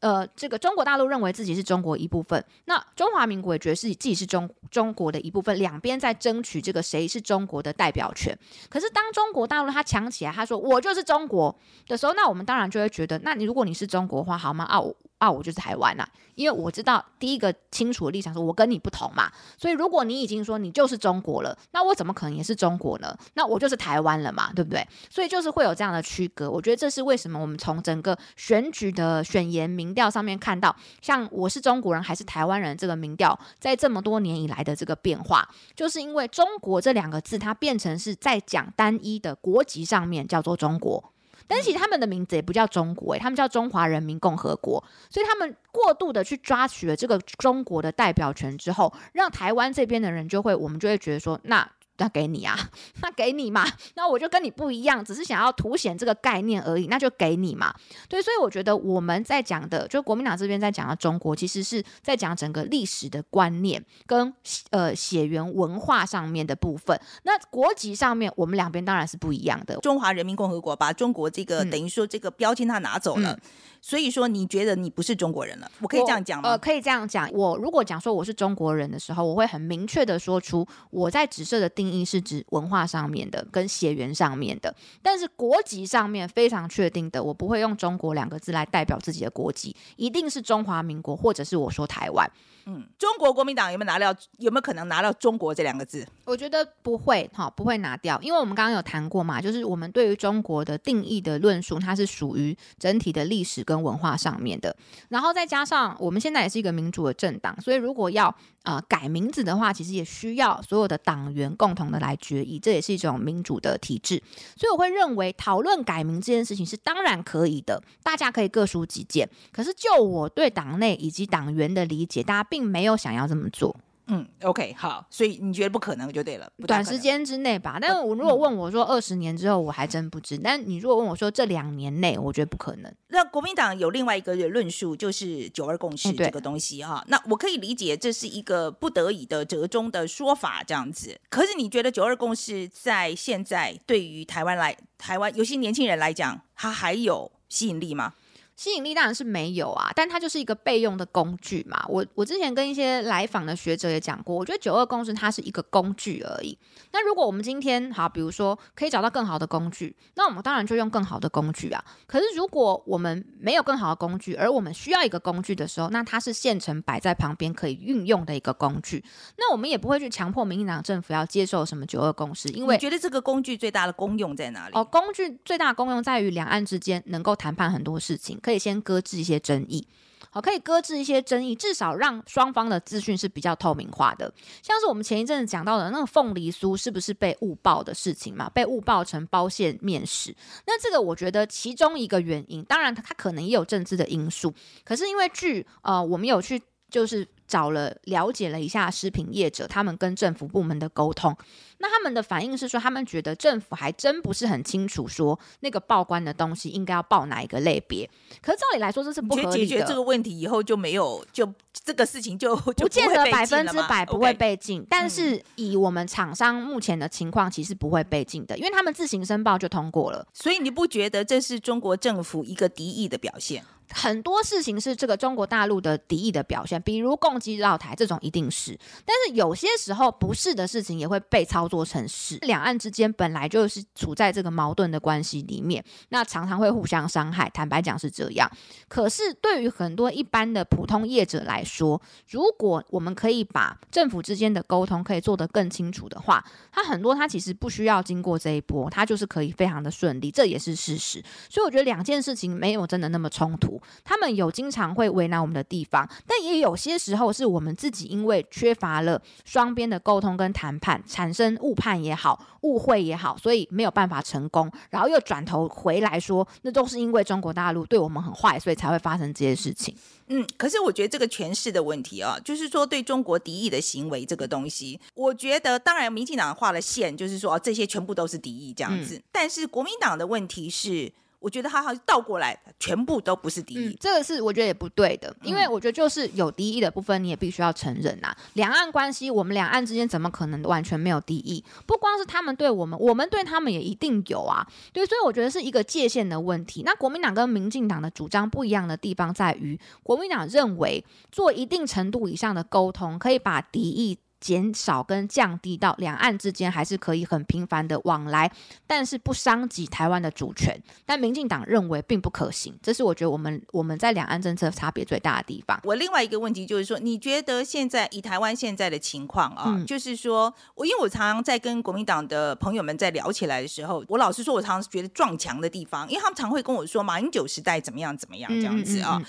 [0.00, 8.36] 呃，这个中国大陆认为自己是中国一部分，那中华民国也觉得自己自己是中中国的一部分，两边在争取这个谁是中国的代表权。
[8.68, 11.56] 可是当中国大陆他强起来，他说我就是中国
[11.86, 14.64] 的时候，那我们当然就会觉得，那你如果你是中国的话，好吗？
[14.64, 14.78] 啊，
[15.24, 23.16] 啊，我就是台湾呐、因为我知道第一个清楚的立场是我跟你不同嘛，所以如果你已经说你就是中国了，那我怎么可能也是中国呢？
[23.34, 24.86] 那我就是台湾了嘛，对不对？
[25.08, 26.50] 所以就是会有这样的区隔。
[26.50, 41.13] 我觉得这是为什么我们从整个选举的选言民调上面看到，像我是中国人还是台湾人这个民调，在这么多年以来的这个变化，就是因为中国这两个字它变成是在讲单一的国籍上面叫做中国。
[41.46, 51.70] 但是其实他们的名字也不叫中国，诶，他们叫中华人民共和国，所以他们过度的去抓取了这个中国的代表权之后，让台湾这边的人就会，我们就会觉得说，那。
[51.98, 52.58] 那给你啊，
[53.00, 57.74] 那给你嘛，那我就跟你不一样，只是想要凸显这个概念而已，那就给你嘛。
[58.08, 64.32] 对，所以我觉得我们在讲的，就国民党这边在讲的中国，其实是在讲整个历史的观念跟
[64.70, 67.00] 呃血缘文化上面的部分。
[67.22, 69.76] 那国籍上面，我们两边当然是不一样的。
[69.76, 73.32] 中华人民共和国把中国这个、嗯、等于说这个标签它拿走了。
[73.32, 73.40] 嗯
[73.86, 75.70] 所以说，你觉得你不是中国人了？
[75.82, 76.48] 我可以这样讲吗？
[76.48, 77.30] 呃，可以这样讲。
[77.34, 92.26] 我如果讲说我是中国人的时候，我会很明确的说出我在紫色的定义是指文化上面的跟血缘上面的，但是国籍上面非常确定的，我不会用中国两个字来代表自己的国籍，一定是中华民国或者是我说台湾。
[92.66, 94.14] 嗯，中国国民党有没有拿掉？
[94.38, 96.06] 有没有可能拿到“中国”这两个字？
[96.24, 104.74] 我觉得不会，哈，不会拿掉，因为我们刚刚有谈过嘛，就是我们对于中国的定义的论述，它是属于整体的历史跟文化上面的。
[105.08, 114.22] 然后再加上我们现在也是一个民主的政党，所以如果要啊改名字的话，其实也需要所有的党员共同的来决议，这也是一种民主的体制。
[114.56, 119.28] 所以我会认为讨论改名这件事情是当然可以的，大家可以各抒己见。
[119.52, 122.48] 可是就我对党内以及党员的理解，大家。
[122.54, 123.74] 并没有想要这么做，
[124.06, 127.78] 嗯，OK，好，所以你觉得不可能就对了，短时间之内吧。
[127.80, 130.36] 但我如果问我说二十年之后，我还真不知。
[130.36, 132.94] 但你如果问我说这两年内，我觉得不可能。
[133.08, 137.02] 那国民党有另外一个论述，就是九二共识这个东西哈。
[137.08, 141.18] 那我可以理解这是一个不得已的折中的说法，这样子。
[141.30, 148.12] 可是你觉得九二共识在现在对于台湾来，台湾有些年轻人来讲，它还有吸引力吗？
[148.56, 151.84] 吸引力当然是没有啊，但它就是一个备用的工具嘛。
[151.88, 156.56] 我我之前跟一些来访的学者也讲过，我觉得九二共识它是一个工具而已。
[156.94, 161.84] 那如果我们今天好，比如说可以找到更好的工具，那我们当然就用更好的工具啊。
[162.06, 169.04] 可是如果我们没有更好的工具，而我们需要一个工具的时候，那它是现成摆在旁边可以运用的一个工具，
[169.36, 174.76] 那我们也不会去强迫民进党政府要接受什么九二共识，因为你觉得这个工具最大的功用在哪里？
[174.76, 178.38] 哦，工具最大的功用在于两岸之间能够谈判很多事情。
[178.40, 179.86] 可以先搁置一些争议，
[180.34, 184.34] 好，可以搁置一些争议，至少让双方的资讯是比较透明化的。
[184.64, 188.50] 像是我们前一阵子讲到的那个凤梨酥是不是被误报的事情嘛？
[188.50, 190.34] 被误报成包馅面食，
[190.66, 194.52] 那这个我觉得其中一个原因，当然它可能也有政治的因素，
[194.84, 197.24] 可是因为据呃我们有去就是。
[197.46, 201.36] 找了了解了一下食品业者，他们跟政府部门的沟通，
[201.84, 208.08] 那他们的反应是说，他们觉得政府还真不是很清楚，说那个报关的东西应该要报哪一个类别。
[208.40, 209.56] 可是照理来说，这是不合理的。
[209.56, 214.80] 解决这个问题以后就没有，就这个事情就，就不，不见得百分之百不会被禁。
[214.80, 214.86] Okay.
[214.88, 220.26] 但是以我们厂商目前的情况，其实不会被禁的，因为他们自行申报就通过了。
[220.32, 223.62] 所以你不觉得这是中国政府一个敌意的表现？
[223.92, 232.36] 很多事情是这个中国大陆的敌意的表现，比如共机绕台这种一定是，但是有些时候不是的事情也会被操作做成是。
[232.42, 237.50] 两岸之间本来就是处在这个矛盾的关系里面，那常常会互相伤害。
[237.50, 238.48] 坦白讲是这样。
[238.86, 251.20] 可是对于很多一般的普通业者来说，如果我们可以把政府之间的沟通可以做得更清楚的话，他很多他其实不需要经过这一波，他就是可以非常的顺利，这也是事实。
[251.50, 253.82] 所以我觉得两件事情没有真的那么冲突。
[254.04, 269.94] 他们有经常会为难我们的地方，但也有些时候是我们自己因为缺乏了双边的沟通跟谈判，产生误判也好、误会也好，所以没有办法成功，然后又转头回来说，那都是因为中国大陆对我们很坏，所以才会发生这些事情。
[270.28, 281.12] 嗯，可是我觉得这个诠释的问题啊，就是说对中国敌意的行为这个东西，我觉得当然民进党画了线，就是说这些全部都是敌意这样子，嗯，但是国民党的问题是。
[281.44, 283.88] 我觉得他好像倒过来，全部都不是敌意。
[283.88, 288.34] 嗯，这个是我觉得也不对的，因为我觉得就是有敌意的部分，你也必须要承认呐。
[288.54, 291.62] 两岸关系，我们两岸之间怎么可能完全没有敌意？
[291.86, 294.66] 不光是他们对我们，我们对他们也一定有啊。
[294.94, 296.82] 对，所以我觉得是一个界限的问题。
[296.82, 304.18] 那国民党跟民进党的主张不一样的地方在于，国民党认为做一定程度以上的沟通，可以把敌意。
[304.44, 308.52] 减少跟降低到两岸之间还是可以很频繁的往来，
[308.86, 310.78] 但是不伤及台湾的主权。
[311.06, 315.80] 但民进党认为并不可行，这是我觉得我们我们在两岸政策差别最大的地方。
[315.82, 329.16] 我另外一个问题就是说，你觉得现在以台湾现在的情况啊，嗯、就是说我因为我常常在跟国民党的朋友们在聊起来的时候，我老实说，我常常觉得撞墙的地方，因为他们常会跟我说马英九时代怎么样怎么样这样子啊。
[329.18, 329.26] 嗯嗯嗯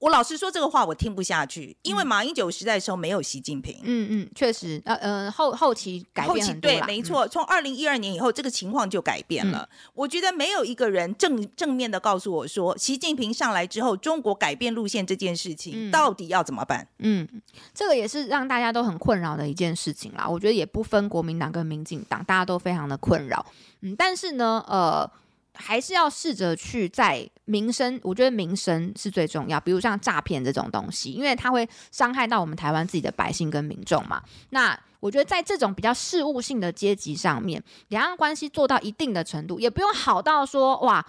[0.00, 3.80] 我老实说这个话我听不下去，因为马英九时代的时候没有习近平。
[3.84, 6.54] 嗯嗯，确实，呃呃，后后期改变了。
[6.60, 9.66] 对，没错，从二零一二年以后，这个情况就改变了。
[9.70, 16.86] 嗯、我觉得没有一个人正正面的告诉我说，习近平上来之后，中国改变路线这件事情到底要怎么办？
[16.98, 17.26] 嗯，
[17.72, 20.28] 这个也是让大家都很困扰的一件事情啦。
[20.28, 23.46] 我觉得也不分国民党跟民进党，大家都非常的困扰。
[23.80, 25.10] 嗯，但是呢，呃。
[25.56, 29.60] 还是要试着去在民生，我觉得民生是最重要。
[29.60, 34.22] 比如像诈骗这种东西，因为它会伤害到我们台湾自己的百姓跟民众嘛。
[34.50, 41.04] 那我觉得在这种比较事务性的阶级上面，两岸关系做到一定的程度，也不用好到说哇，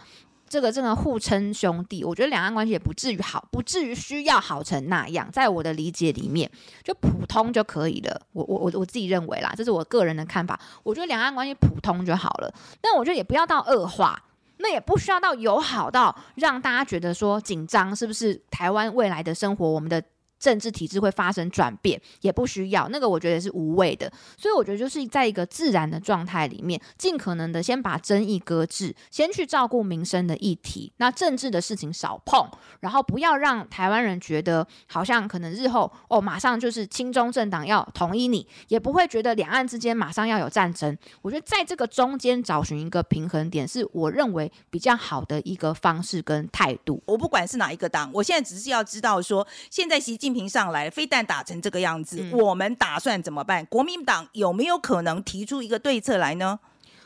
[0.49, 2.03] 这个真的互称兄弟。
[2.03, 5.29] 我觉得两岸关系也不至于好，不至于需要好成那样。
[5.31, 6.51] 在我的理解里面，
[6.83, 8.21] 就普通就可以了。
[8.33, 10.59] 我我我我自己认为啦，这是我个人的看法。
[10.83, 14.21] 我觉得两岸关系普通就好了，但我觉得也不要到恶化。
[14.65, 20.04] 那也不需要到友好到让大家觉得说紧张，是不是台湾未来的生活，我们的
[20.45, 24.12] 政治体制会发生转变，也不需要那个，我觉得是无谓的。
[24.38, 32.47] 所以我觉得就是在一个自然的状态里面，尽可能的先把争议搁置，先去照顾民生的议题，那政治的事情少碰，
[32.81, 40.95] 然后不要让台湾人觉得好像可能日后哦马上就是亲中政党要统一你，也不会觉得两岸之间马上要有战争。
[41.23, 47.01] 我觉得在这个中间找寻一个平衡点，是我认为比较好的一个方式跟态度。
[47.08, 53.65] 我不管是哪一个党，我现在只是要知道说，现在习近平上来，非但打成这个样子，嗯、我们打算怎么办？
[53.67, 56.59] 国民党有没有可能提出一个对策来呢？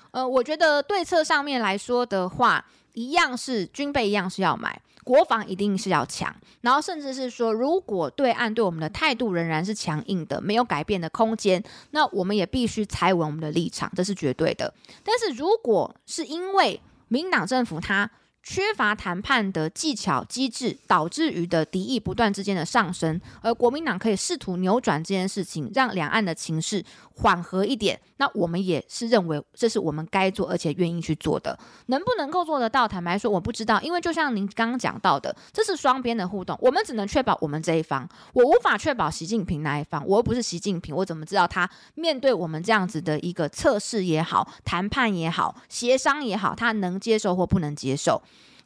[0.10, 14.74] 呃，我觉得对策上面来说的话，一样是军备，一样是要买，国防一定是要强，然后甚至是说，如果对岸对我们的态度仍然是强硬的，没有改变的空间，那我们也必须踩稳我们的立场，这是绝对的。
[15.04, 18.10] 但是如果是因为民党政府他
[18.50, 26.84] 缺乏谈判的技巧机制，导致于的敌意不断之间的上升，而国民党可以试图扭转这件事情，让两岸的情势
[27.14, 28.02] 缓和一点。
[28.18, 31.58] 那我们也是认为这是我们该做而且愿意去做的。
[31.86, 32.88] 能不能够做得到？
[32.88, 40.04] 坦白说，我不知道，因为就像您刚刚讲到的，这是双边的互动，我们只能确保我们这一方，我无法确保习近平那一方。
[40.08, 48.20] 我又不是习近平，我怎么知道他面对我们这样子的一个测试也好、谈判也好、协商也好，他能接受或不能接受？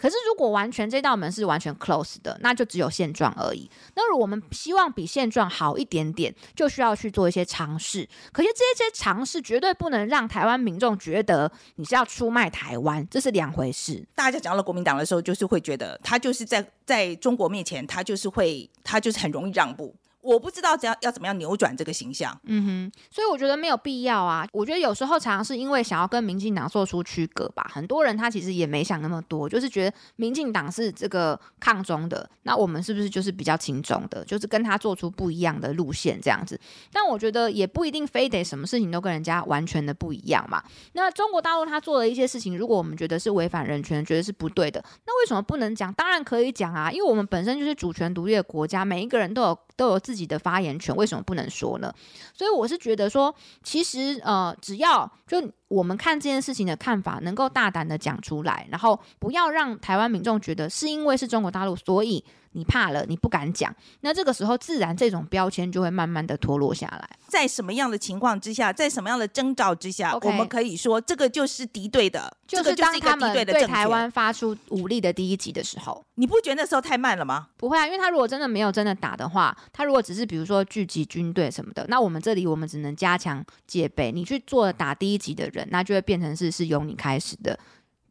[0.03, 3.71] 可是，如果完全这道门是完全 close 的，那就只有现状而已。
[3.95, 8.05] 那如果我们希望比现状好一点点，就需要去做一些尝试。
[8.33, 14.05] 可是这些尝试绝对不能让台湾民众觉得你是要出卖台湾，这是两回事。
[14.13, 19.95] 大家讲到国民党的时候，就是会觉得他就是在在中国面前，他就是会，他就是很容易让步。
[20.23, 24.47] 我不知道怎样要怎么样扭转这个形象，嗯哼，所以我觉得没有必要啊。
[24.53, 27.69] 我觉得有时候常常是因为想要跟民进党做出区隔吧。
[27.73, 36.57] 很多人他其实也没想那么多，就是觉得民进党是这个抗中的，那我们是不是就是比较亲中的，就是跟他做出不一样的路线这样子。
[36.91, 40.63] 但我觉得也不一定非得什么事情都跟人家完全的不一样嘛。
[40.93, 45.91] 那中国大陆他做的一些事情，如果我们觉得是违反人权，觉得是不对的，那为什么不能讲？
[45.93, 51.91] 当然可以讲啊，因为我们本身就是主权独立的国家，每一个人都有都有自自己的发言权为什么不能说呢？
[52.35, 55.41] 所以我是觉得说，其实呃，只要就
[55.73, 62.23] 我们看这件事情的看法能够大胆的讲出来，然后不要让台湾民众觉得是因为是中国大陆，所以。
[62.55, 67.09] 你怕了，你不敢讲，那这个时候自然这种标签就会慢慢的脱落下来。
[67.27, 70.27] 在什么样的情况之下，在什么样的征兆之下，Okay.
[70.27, 77.47] 我们可以说这个就是敌对的，就是当他们对台湾发出武力的第一集的时候，你不觉得那时候太慢了吗？
[77.57, 84.11] 不会啊，因为他如果真的没有真的打的话，他如果只是比如说聚集军队什么的，那我们这里我们只能加强戒备。
[84.11, 87.57] 你去做打第一集的人，那就会变成是是由你开始的。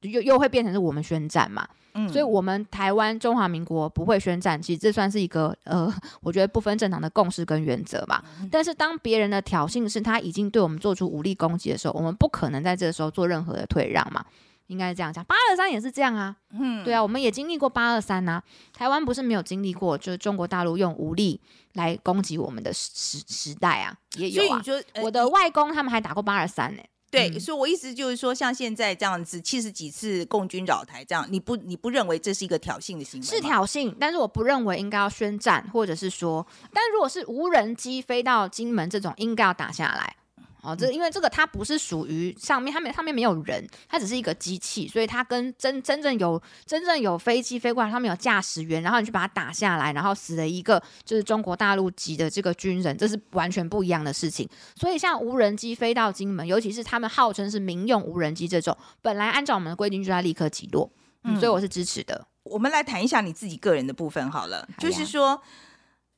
[0.03, 5.89] 又又会变成是我们宣战嘛，嗯，所以我们台湾中华民国不会宣战，其实这算是一个呃，
[6.23, 8.21] 我觉得不分政党的共识跟原则嘛。
[8.51, 14.25] 但是当别人的挑衅是他已经对我们做出武力攻击的时候，我们不可能在这个时候做任何的退让嘛。
[14.67, 15.23] 应该是这样讲。
[15.25, 18.43] 八二三也是这样啊，嗯，对啊，我们也经历过八二三呐。
[18.73, 21.39] 台湾不是没有经历过，就是中国大陆用武力
[21.75, 24.47] 来攻击我们的时时代啊，也有啊。
[24.47, 26.83] 所以你说，呃、我的外公他们还打过八二三呢。
[27.13, 33.27] 对，嗯、所以我意思就是说，像现在这样子七十几次共军扰台，这样你不你不认为这是一一个挑衅的行为？
[33.27, 40.17] 是挑衅，但是我不认为应该要宣战，或者是说，但如果是无人机飞到金门这种，应该要打下来。
[40.63, 54.49] 哦，这因为这个它不是属于上面，它没上面没有人，它只是一个机器，所以它跟真真正有真正有飞机飞过来，他们有驾驶员，然后你去把它打下来，然后死了一个就是中国大陆籍的这个军人，这是完全不一样的事情。
[54.77, 60.89] 所以像无人机飞到金门，尤其是他们号称是民用无人机这种，本来按照我们的规定就要立刻击落，
[61.25, 62.25] 嗯，所以我是支持的。
[62.45, 65.43] 我们来谈一下你自己个人的部分好了，哎、就是说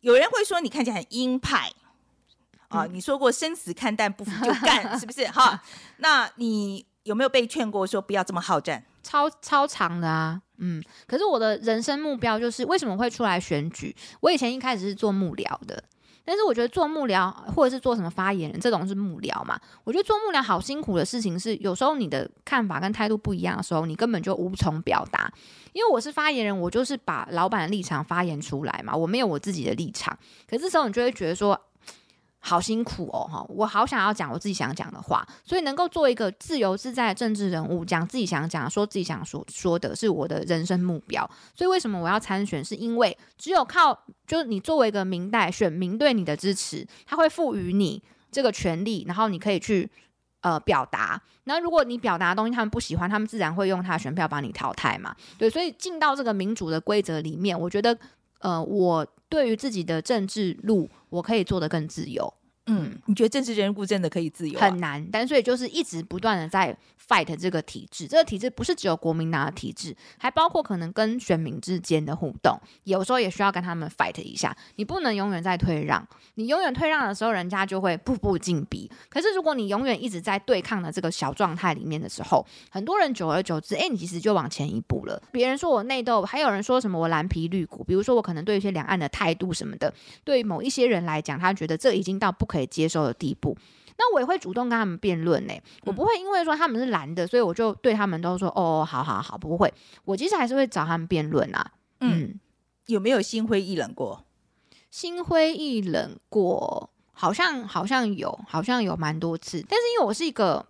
[0.00, 1.72] 有人会说你看起来很鹰派。
[2.74, 5.24] 啊，你说过生死看淡，不服就干，是不是？
[5.28, 5.62] 哈，
[5.98, 8.84] 那你有没有被劝过说不要这么好战？
[9.02, 10.82] 超超长的啊，嗯。
[11.06, 13.94] 可是我的人生目标就是为什么会出来选举？
[14.20, 15.84] 我以前一开始是做幕僚的，
[16.24, 19.60] 但是我觉得做幕僚或者是做什么发言人这种是幕僚嘛。
[19.84, 25.30] 我觉得做幕僚好辛苦的事情是，有时候你的看法跟态度不一样的时候，你根本就无从表达。
[25.74, 30.16] 因为我是发言人，我就是把老板的立场发言出来嘛，我没有我自己的立场。
[30.48, 31.60] 可是这时候你就会觉得说。
[32.46, 33.42] 好辛苦哦，哈！
[33.48, 41.28] 我好想要讲我自己想讲的话，所以能够做一个自由自在的政治人物，讲自己想讲，说自己想说说的是我的人生目标。
[41.54, 42.62] 所以为什么我要参选？
[42.62, 49.90] 是因为只有靠，就是你作为一个民代，选民对你的支持，他会赋予你这个权利，然后你可以去
[50.42, 51.18] 呃表达。
[51.44, 55.16] 那如果你表达的东西他们不喜欢，他们自然会用他的选票把你淘汰嘛。
[55.38, 57.98] 对，所以进到这个民主的规则里面，我觉得
[58.40, 59.06] 呃我。
[59.34, 62.32] 对于自己的政治路，我可以做得更自由。
[62.66, 64.58] 嗯，你觉得政治人物真的可以自由？
[64.58, 66.74] 很难，但所以就是一直不断的在
[67.06, 68.06] fight 这个体制。
[68.06, 74.56] 这个体制不是只有国民党的体制，还包括可能跟选民之间的互动，有时候也需要跟他们 fight 一下。
[74.76, 76.06] 你不能永远在退让，
[76.36, 78.90] 你永远退让的时候，人家就会步步进逼。
[79.10, 85.22] 可是如果你永远一直在对抗的这个小状态里面的时候，很多人久而久之，哎，你其实就往前一步了。
[85.30, 89.92] 别人说我内斗，还有人说什么我蓝皮绿骨，比如说我可能对一些两岸的态度什么的，
[90.24, 92.53] 对某一些人来讲，他觉得这已经到不可。
[92.54, 93.56] 可以接受的地步，
[93.98, 95.52] 那我也会主动跟他们辩论呢。
[95.82, 99.74] 我不会因为说他们是蓝的，所以我就对他们都说哦，好好好，不会。
[100.04, 101.72] 我其实还是会找他们辩论啊。
[102.00, 102.38] 嗯，
[102.86, 104.24] 有没有心灰意冷过？
[104.88, 109.64] 心灰意冷过，好像好像有，好像有蛮多次。
[109.68, 110.64] 但是因为我是一个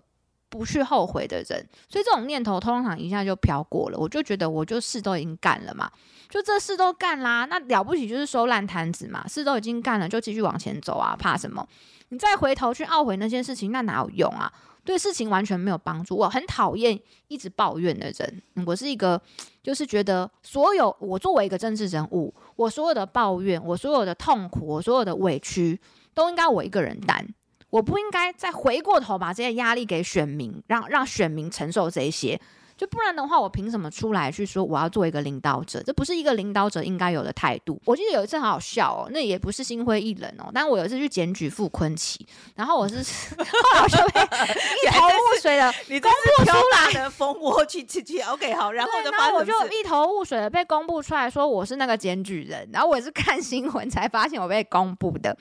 [0.55, 3.98] 不去后悔的人，所以这种念头通常一下就飘过了。
[3.98, 5.90] 我就觉得我就事都已经干了嘛。
[6.30, 9.26] 就这事都干啦，那了不起就是收烂摊子嘛。
[9.26, 11.66] 事都已经干了，就继续往前走啊，怕什么？
[12.11, 14.52] 你再回头去懊悔那件事情，那哪有用啊？
[14.84, 16.16] 对事情完全没有帮助。
[16.16, 16.96] 我很讨厌
[17.26, 18.42] 一直抱怨的人。
[18.64, 19.20] 我是一个，
[19.61, 25.80] 就是觉得所有我作为一个政治人物，我所有的抱怨，我所有的痛苦，我所有的委屈，
[26.14, 27.26] 都应该我一个人担。
[27.74, 32.40] 我不应该再回过头把这些压力给选民，让让选民承受这些。
[32.85, 35.82] 就不然的话，我凭什么出来去说我要做一个领导者？
[35.82, 37.80] 这不是一个领导者应该有的态度。
[37.87, 42.97] 我记得有一次很好笑哦，那也不是心灰意冷哦，但我有一次去检举傅坤奇，然后我是
[43.39, 55.35] 后来我就被一头雾水的公布出来的蜂窝去去去，OK 好，然后呢，然后我就一头雾水的被公布出来说我是那个检举人，然后我也是看新闻才发现我被公布的。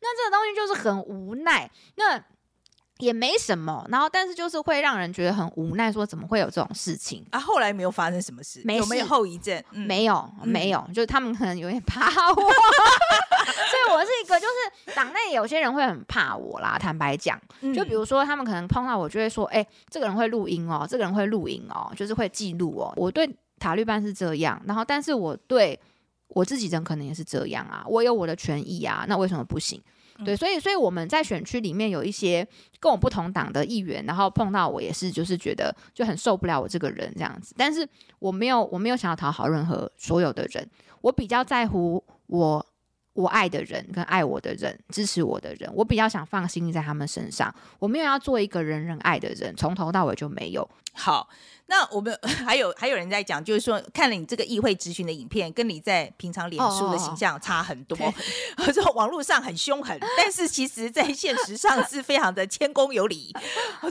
[0.00, 1.70] 那这个东西就是很无奈。
[1.94, 2.20] 那
[2.98, 7.38] 也没什么，然后但是就是会让人觉得很无奈，说怎么会有这种事情啊？
[7.38, 9.62] 后来没有发生什么事，有没有后遗症？
[9.72, 16.76] 嗯、没有，没有，就是他们可能有点怕我， 所以我是一个，就是党内有些人会很怕我啦。
[16.78, 17.40] 坦白讲，
[17.74, 23.28] 就比如说他们可能碰到我，就会说：“哎、欸，这个人会录音哦，这个人会录音哦，就是会记录哦。”我对
[23.60, 25.78] 塔利班是这样，然后但是我对
[26.28, 29.80] 我自己人可能也是这样啊，我有我的权益啊，那为什么不行？
[30.24, 32.46] 对，所以所以我们在选区里面有一些
[32.80, 37.54] 跟我不同党的议员，然后碰到我也是，就是觉得就很受不了我这个人这样子。
[37.56, 37.88] 但是
[38.18, 40.68] 我没有，我没有想要讨好任何所有的人，
[41.00, 42.66] 我比较在乎我
[43.18, 47.52] 我爱的人跟爱我的人，支持我的人，我比较想放心在他们身上。
[47.80, 50.68] 我没有要做一个人人爱的人，从头到尾就没有。
[50.92, 51.28] 好。
[51.70, 57.94] 那我们 还有还有人在讲，就是说看了你这个议会质询的影片，跟你在平常脸书的形象差很多。
[58.66, 63.34] 我说网络上很凶狠， 但是其实在现实上是非常的谦恭有礼。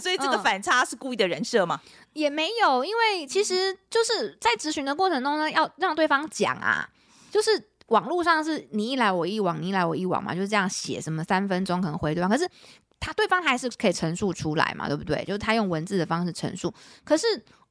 [0.01, 1.79] 所以这个反差是故意的人设吗？
[2.13, 6.89] 也没有，因为其实就是在质询的过程中呢，要让对方讲啊，
[7.29, 12.49] 就是网络上是你一来我一往，你一来我一往嘛，就是这样写，什么三分钟可能回对方，可是
[12.99, 15.23] 他对方还是可以陈述出来嘛，对不对？
[15.25, 16.73] 就是他用文字的方式陈述，
[17.03, 17.25] 可是。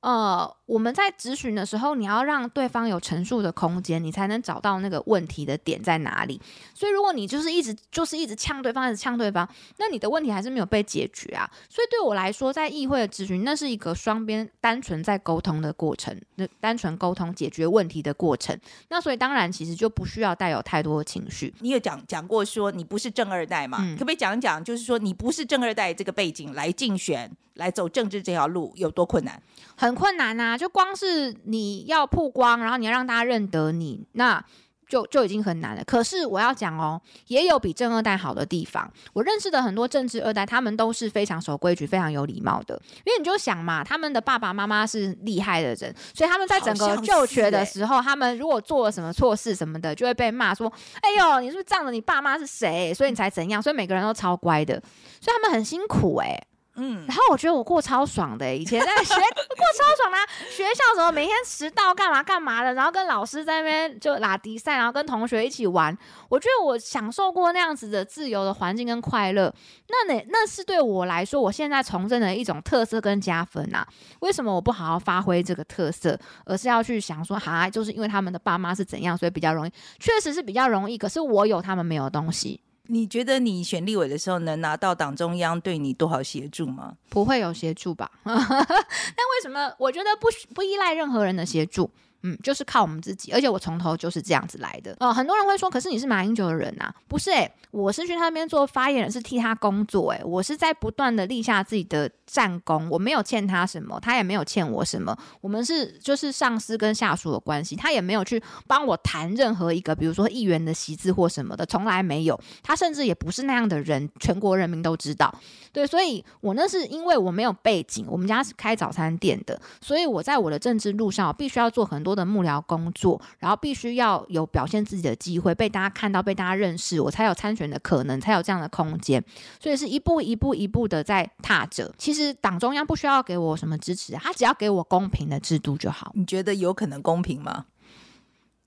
[0.06, 6.40] 呃，我们在咨询的时候，你要让对方有陈述的空间，你才能找到那个问题的点在哪里。
[6.72, 9.48] 所以，如果你就是一直就是一直呛对方，一直呛对方，
[9.78, 11.50] 那你的问题还是没有被解决啊。
[11.68, 18.56] 所以，对我来说，在议会的咨询，那是一个双边单纯在沟通的过程，那单纯沟通解决问题的过程。
[18.90, 21.52] 那所以，当然其实就不需要带有太多的情绪。
[21.58, 23.78] 你有讲讲过说你不是正二代嘛？
[23.80, 27.28] 嗯、可不可以讲一讲，就是说你不是正二代这个背景来竞选？
[27.56, 29.42] 来走政治这条路有多困难？
[29.78, 30.56] 很困难呐！
[30.56, 34.44] 就光是你要曝光，然后你要让大家认得你，那
[34.88, 35.82] 就就已经很难了。
[35.84, 38.88] 可是我要讲哦，也有比正二代好的地方。
[39.12, 42.80] 我认识的很多政治二代，他们都是非常守规矩、非常有礼貌的。
[42.98, 50.72] 因为你就想嘛，他们的爸爸妈妈是厉害的人，所以他们在整个就学的时候，他们如果做了什么错事什么的，就会被骂说
[51.02, 54.80] ：“哎呦，你是不是仗着你爸妈是谁，所以你才怎样？”所以每个人都超乖的，
[55.20, 56.40] 所以他们很辛苦哎、
[56.76, 65.96] 嗯，然后我觉得我过超爽的、以前在学 过超爽的、啊，学校什么每天迟到干嘛干嘛的，然后跟老师在那边就拉迪赛，然后跟同学一起玩，
[66.28, 69.52] 我觉得我享受过那样子的自由的环境跟快乐，
[69.88, 73.86] 那那那是对我来说，我现在从政的一种特色跟加分啊。
[74.20, 82.60] 为什么我不好好发挥这个特色，而是要去想说，哈，就是因为他们的爸妈是怎样，所以比较容易，确实是比较容易，可是我有他们没有东西。
[82.88, 86.94] 你觉得你选立委的时候能拿到党中央对你多少协助吗？
[87.08, 88.10] 不会有协助吧？
[88.24, 89.72] 但为什么？
[89.78, 91.90] 我觉得不不依赖任何人的协助。
[92.26, 94.96] 嗯，就是靠我们自己，而且我从头就是这样子来的。
[94.98, 100.18] 呃，很多人会说，可是你是马英九的人呐、不是诶、我是去他那边做发言人，是替他工作、欸。
[100.18, 105.16] 诶，我是在不断的立下自己的战功，我没有欠他什么，他也没有欠我什么。
[105.40, 112.38] 我们是就是上司跟下属的关系，他也没有去帮我谈任何一个，比如说议员的席次或什么的，从来没有。
[112.62, 115.32] 他甚至也不是那样的人，全国人民都知道。
[115.72, 129.22] 对，所以我那是因为我没有背景，我们家是开早餐店的，所以我在我的政治路上，必须要做很多的幕僚工作，然后必须要有表现自己的机会，被大家看到，被大家认识，我才有参选的可能，才有这样的空间。
[129.60, 131.94] 所以是一步一步一步的在踏着。
[131.96, 136.10] 其实党中央不需要给我什么支持，他只要给我公平的制度就好。
[136.14, 137.66] 你觉得有可能公平吗？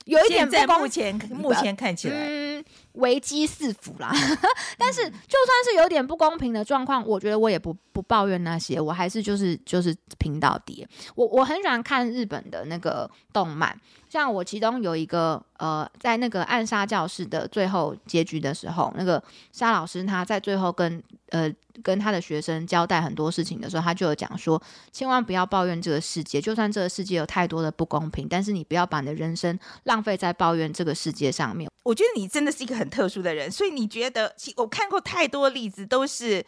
[0.06, 2.16] 有一点不公，在目前目前看起来。
[2.16, 2.64] 嗯
[3.00, 4.12] 危机四伏啦，
[4.78, 10.88] 但是就算是有点不公平的状况，我觉得我也不不抱怨那些，我还是就是就是拼到底。
[11.16, 13.76] 我我很喜欢看日本的那个动漫，
[14.10, 19.22] 像我其中有一个呃，在那个暗杀教室的最后结局的时候，那个
[19.52, 31.70] 沙老师他在最后跟呃跟他的学生交代很多事情的时候，他就有讲说，千万不要抱怨这个世界，就算这个世界有太多的不公平，但是你不要把你的人生浪费在抱怨这个世界上面。
[31.90, 36.46] 我觉得你真的是一个很特殊的人，所以你觉得，我看过太多例子，都是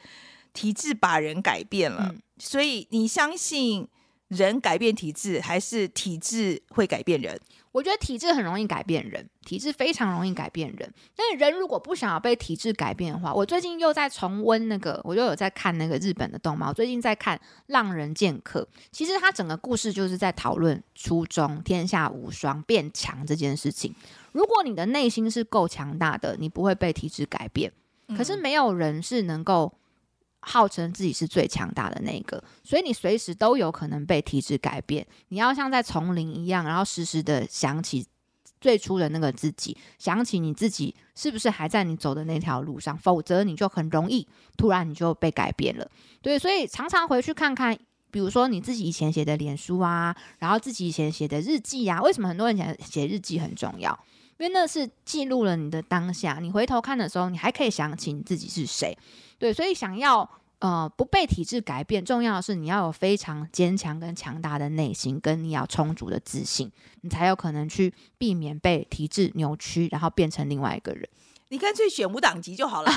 [0.54, 3.88] 体制把人改变了，嗯、所以你相信
[4.32, 7.38] 人改变体质，还是体质会改变人？
[7.74, 10.94] 我觉得体质很容易改变人，体质非常容易改变人。
[11.16, 16.70] 但是人如果不想要被体质改变的话，我最近又在重温那个，我又有在看那个日本的动漫。
[16.70, 18.62] 我最近在看《浪人剑客》，
[18.92, 23.94] 其实它整个故事就是在讨论初中天下无双变强这件事情。
[24.32, 27.72] 如果你的内心是够强大的，你不会被体质改变。
[28.18, 29.74] 可是没有人是能够。
[30.42, 35.06] 号称自己是最强大的那个，所以你随时都有可能被体制改变。
[35.30, 38.06] 你要像在丛林一样，然后时时的想起
[38.60, 44.28] 最初的那个自己，想起你自己是不是还在你走的那条路上，否则你就很容易
[44.58, 45.90] 突然你就被改变了。
[46.22, 47.78] 对，所以常常回去看看，
[48.10, 53.98] 比如说你自己以前写的脸书啊，然后自己以前写的日记啊，为什么很多人讲写日记很重要？
[54.42, 58.98] 因为那是记录了你的当下，你回头看的时候，你还可以想起你自己是谁。
[59.38, 60.28] 对，所以想要
[60.58, 66.72] 呃不被体制改变，重要的是你要有非常坚强跟强大的内心，跟你要充足的自信，
[67.02, 71.08] 你才有可能去避免被体制扭曲，然后变成另外一个人。
[71.52, 72.92] 你干脆选无党籍就好了，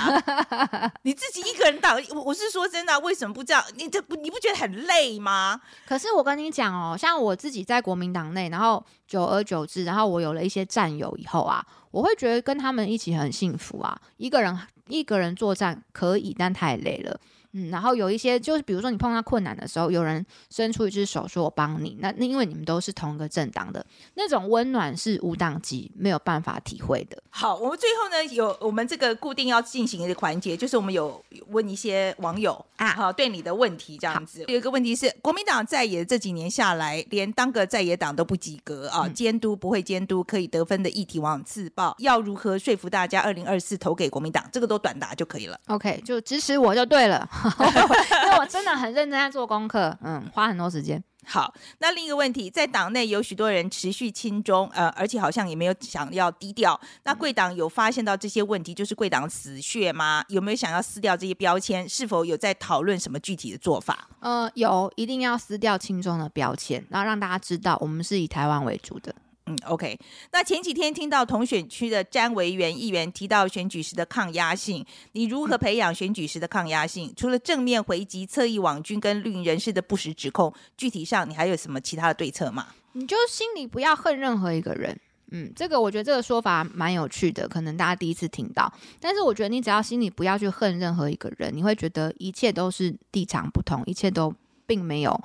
[1.03, 2.01] 你自己一个人党。
[2.11, 3.63] 我我是说真的啊，为什么不这样？
[3.75, 5.61] 你这不你不觉得很累吗？
[5.85, 14.57] 可是我跟你讲哦，像我自己在国民党内，然后久而久之，然后我有了一些战友以后啊，我会觉得跟他们一起很幸福啊，一个人。
[14.89, 17.19] 一个人作战可以，但太累了。
[17.55, 23.85] 嗯，然后有一些就是，比如说你碰到困难的时候，有人伸出一只手说“我帮你”，那那因为你们都是同一个政党的，
[24.15, 27.23] 那种温暖是无党籍没有办法体会的。
[27.31, 34.41] 好，我们最后呢有我们这个固定要进行的环节，就是我们有问一些网友啊，好对你的问题这样子。
[34.41, 44.49] 好有一个问题是，国民党在野这几年下来，连当个在野党都不及格啊，嗯、监督不会监督，可以得分的议题往往自爆，要如何说服大家二零二四投给国民党？
[44.53, 45.59] 这个都短答就可以了。
[45.67, 47.29] OK，就支持我就对了。
[48.25, 51.03] 因为我真的很认真在做功课，嗯，花很多时间。
[51.27, 56.79] 好，那另一个问题，在党内有许多人持续亲中，呃，而且好像也没有想要低调。
[57.05, 60.23] 那贵党有发现到这些问题，就是贵党死穴吗？
[60.29, 61.89] 有没有想要撕掉这些标签？
[61.89, 64.07] 是否有在讨论什么具体的做法？
[64.21, 69.15] 呃，有，一定要撕掉亲中的标签，然后让大家知道我们是以台湾为主的。
[69.47, 69.99] 嗯，OK。
[70.33, 77.13] 那前几天听到同选区的詹维元议员提到选举时的抗压性，你如何培养选举时的抗压性？
[77.15, 82.69] 除了正面回击侧翼网军跟绿营人士的不实指控，具体上你还有什么其他的对策吗？
[82.93, 84.99] 你就心里不要恨任何一个人。
[85.31, 88.73] 嗯，这个我觉得这个说法蛮有趣的，可能大家第一次听到。
[89.01, 94.33] 但是我觉得你只要心里不要去恨任何一个人，你会觉得一切都是立场不同，一切都
[94.65, 95.21] 并没有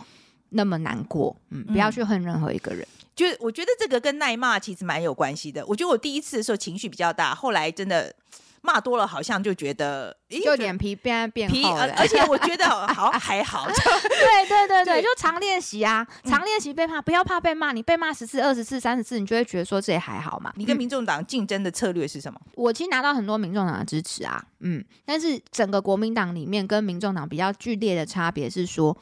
[0.49, 1.35] 那么难过。
[1.49, 2.81] 嗯，不要去恨任何一个人。
[2.81, 5.61] 嗯就我觉得这个跟耐骂其实蛮有关系的。
[5.65, 8.15] 我觉得我第一次的时候情绪比较大，后来真的
[8.61, 11.93] 骂多了，好像就觉得就脸皮变变厚了。
[11.97, 13.67] 而且我觉得好还好。
[13.67, 17.73] 对对对对，就常练习啊，常练习被骂，不要怕被骂。
[17.73, 20.53] 你被骂十次、二十次、三十次，你就会觉得说这也还好嘛。
[20.55, 22.39] 你跟民众党竞争的策略是什么？
[22.55, 28.95] 我其实拿到很多民众党的支持啊，嗯，但是整个国民党里面跟民众党比较剧烈的差别是说，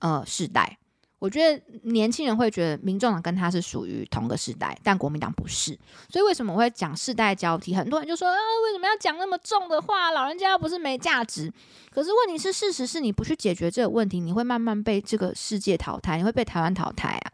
[0.00, 0.76] 呃，世代。
[1.24, 5.70] 我觉得年轻人会觉得民众党跟他是属于同个时代，但国民党不是。
[6.10, 7.74] 所以为什么我会讲世代交替？
[7.74, 10.10] 很多人就说啊，为什么要讲那么重的话？
[10.10, 11.50] 老人家又不是没价值。
[11.90, 17.32] 可是问题是，事实是你不去解决这个问题，你会慢慢被这个世界淘汰，你会被台湾淘汰啊。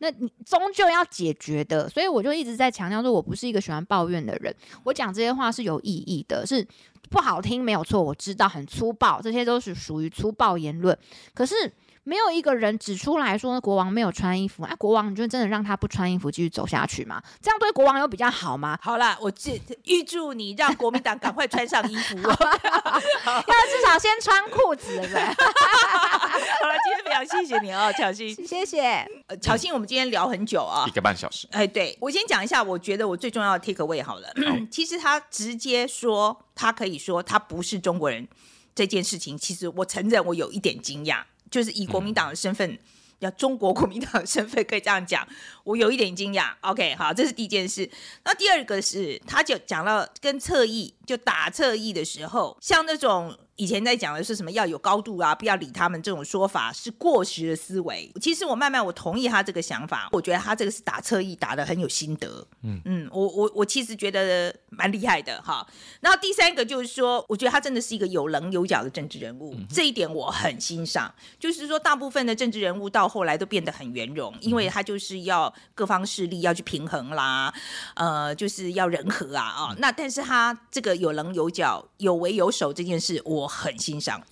[0.00, 1.88] 那你终究要解决的。
[1.88, 4.54] 所以我就一直在强调说，我不是一个喜欢抱怨的人。
[4.84, 6.62] 我讲这些话是有意义的，是
[7.08, 10.94] 不好听没有错，我知道很粗暴，这些都是属于粗暴言论。
[11.32, 11.72] 可是。
[12.02, 17.22] 没有一个人指出来说国王没有穿衣服，哎、啊，国王你就真的让他不穿衣服继续走下去吗？
[17.42, 18.78] 这样对国王有比较好吗？
[18.82, 25.22] 好了，我预预祝你让国民党赶快穿上衣服， 要至少先穿裤子，对不对？
[25.22, 29.06] 好了，今天非常谢谢你哦，巧欣，谢谢。
[29.26, 31.46] 呃，巧芯，我们今天聊很久啊，一个半小时。
[31.52, 34.28] 哎，对，我先讲一下，我觉得我最重要的 take away 好了。
[34.46, 38.26] 好 其实他直接说，他可以说他不是中国人
[38.74, 41.22] 这件事情，其实我承认我有一点惊讶。
[41.50, 42.78] 就是以国民党的身份，
[43.18, 45.26] 要、嗯、中国国民党的身份，可以这样讲，
[45.64, 46.52] 我有一点惊讶。
[46.60, 47.90] OK，好，这是第一件事。
[48.24, 53.36] 那第二个是，他就讲到跟侧翼，就打侧翼的时候，像那种。
[53.60, 58.10] 以前在讲的是什么要有高度啊，不要理他们这种说法是过时的思维。
[58.18, 62.42] 其实我慢慢我同意他这个想法，我觉得他这个是打侧翼打的很有心得。
[62.62, 65.66] 嗯嗯，我我我其实觉得蛮厉害的哈。
[66.00, 71.14] 然后第三个就是说，我觉得他真的是一个有棱有角的政治人物，嗯、这一点我很欣赏。
[71.38, 77.52] 就是说，大部分的政治人物到后来都变得很圆融，因为他就是要各方势力要去平衡啦，
[77.92, 79.74] 呃，就是要人和啊啊。
[79.76, 83.49] 那但是他这个有棱有角、有为有守这件事，我。
[83.50, 84.22] 很欣赏，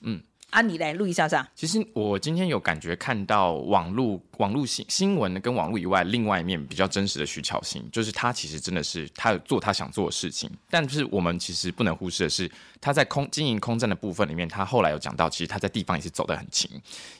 [0.00, 1.46] 嗯，啊，你来录一下上。
[1.54, 10.50] 其实我今天有感觉看到网络网络新新闻跟网络以外，另外一面比较真实的徐巧芯，就是他其实真的是他有做他想做的事情。
[10.70, 12.50] 但是我们其实不能忽视的是，
[12.80, 16.70] 他在空经营空战的部分里面，他后来有讲到，其实他在地方也是走得很勤。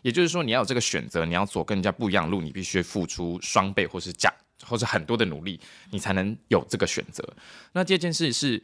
[0.00, 4.32] 也就是说，你要有这个选择，你要走跟人家不一样的路，你必须付出双倍或是加
[4.64, 7.26] 或是很多的努力，你才能有这个选择。
[7.72, 8.62] 那这件事是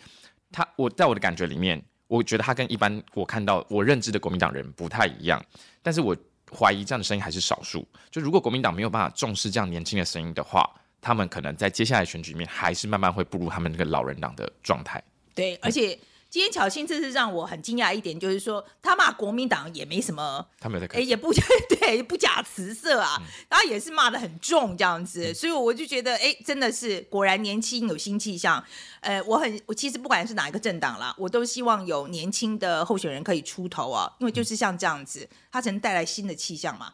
[0.50, 1.82] 他我在我的感觉里面。
[2.08, 5.42] 我觉得他跟一般我看到我认知的国民党人不太一样，
[5.82, 6.16] 但是我
[6.52, 7.86] 怀疑这样的声音还是少数。
[8.10, 10.68] 就如果国民党没有办法重视这样年轻的声音的话，
[11.00, 15.00] 他们可能在接下来选举里面还是慢慢会步入他们那个老人党的状态。
[15.34, 15.98] 对，而且。
[16.30, 21.32] 今天巧心这是让我很惊讶一点，就是说他骂国民党也没什么，他没在哎，也不
[21.80, 28.62] 对，不假辞色啊，然后也是骂的很重这样子，所以我就觉得哎，真的是果然年轻有新气象。
[29.00, 35.26] 呃，我很我其实不管是哪一个政党啦，我都希望有年轻的候选人可以出头啊，因为就是像这样子，
[35.58, 36.92] 他才能带来新的气象嘛。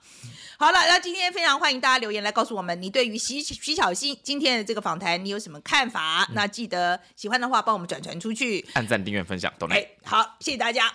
[0.56, 6.26] 好了，那今天非常欢迎大家留言来告诉我们，你对于徐徐小新今天的这个访谈，你有什么看法？
[6.32, 9.22] 那记得喜欢的话，帮我们转传出去，按赞订阅。
[9.22, 9.76] 分享，懂了。
[10.04, 10.94] 好，谢谢大家。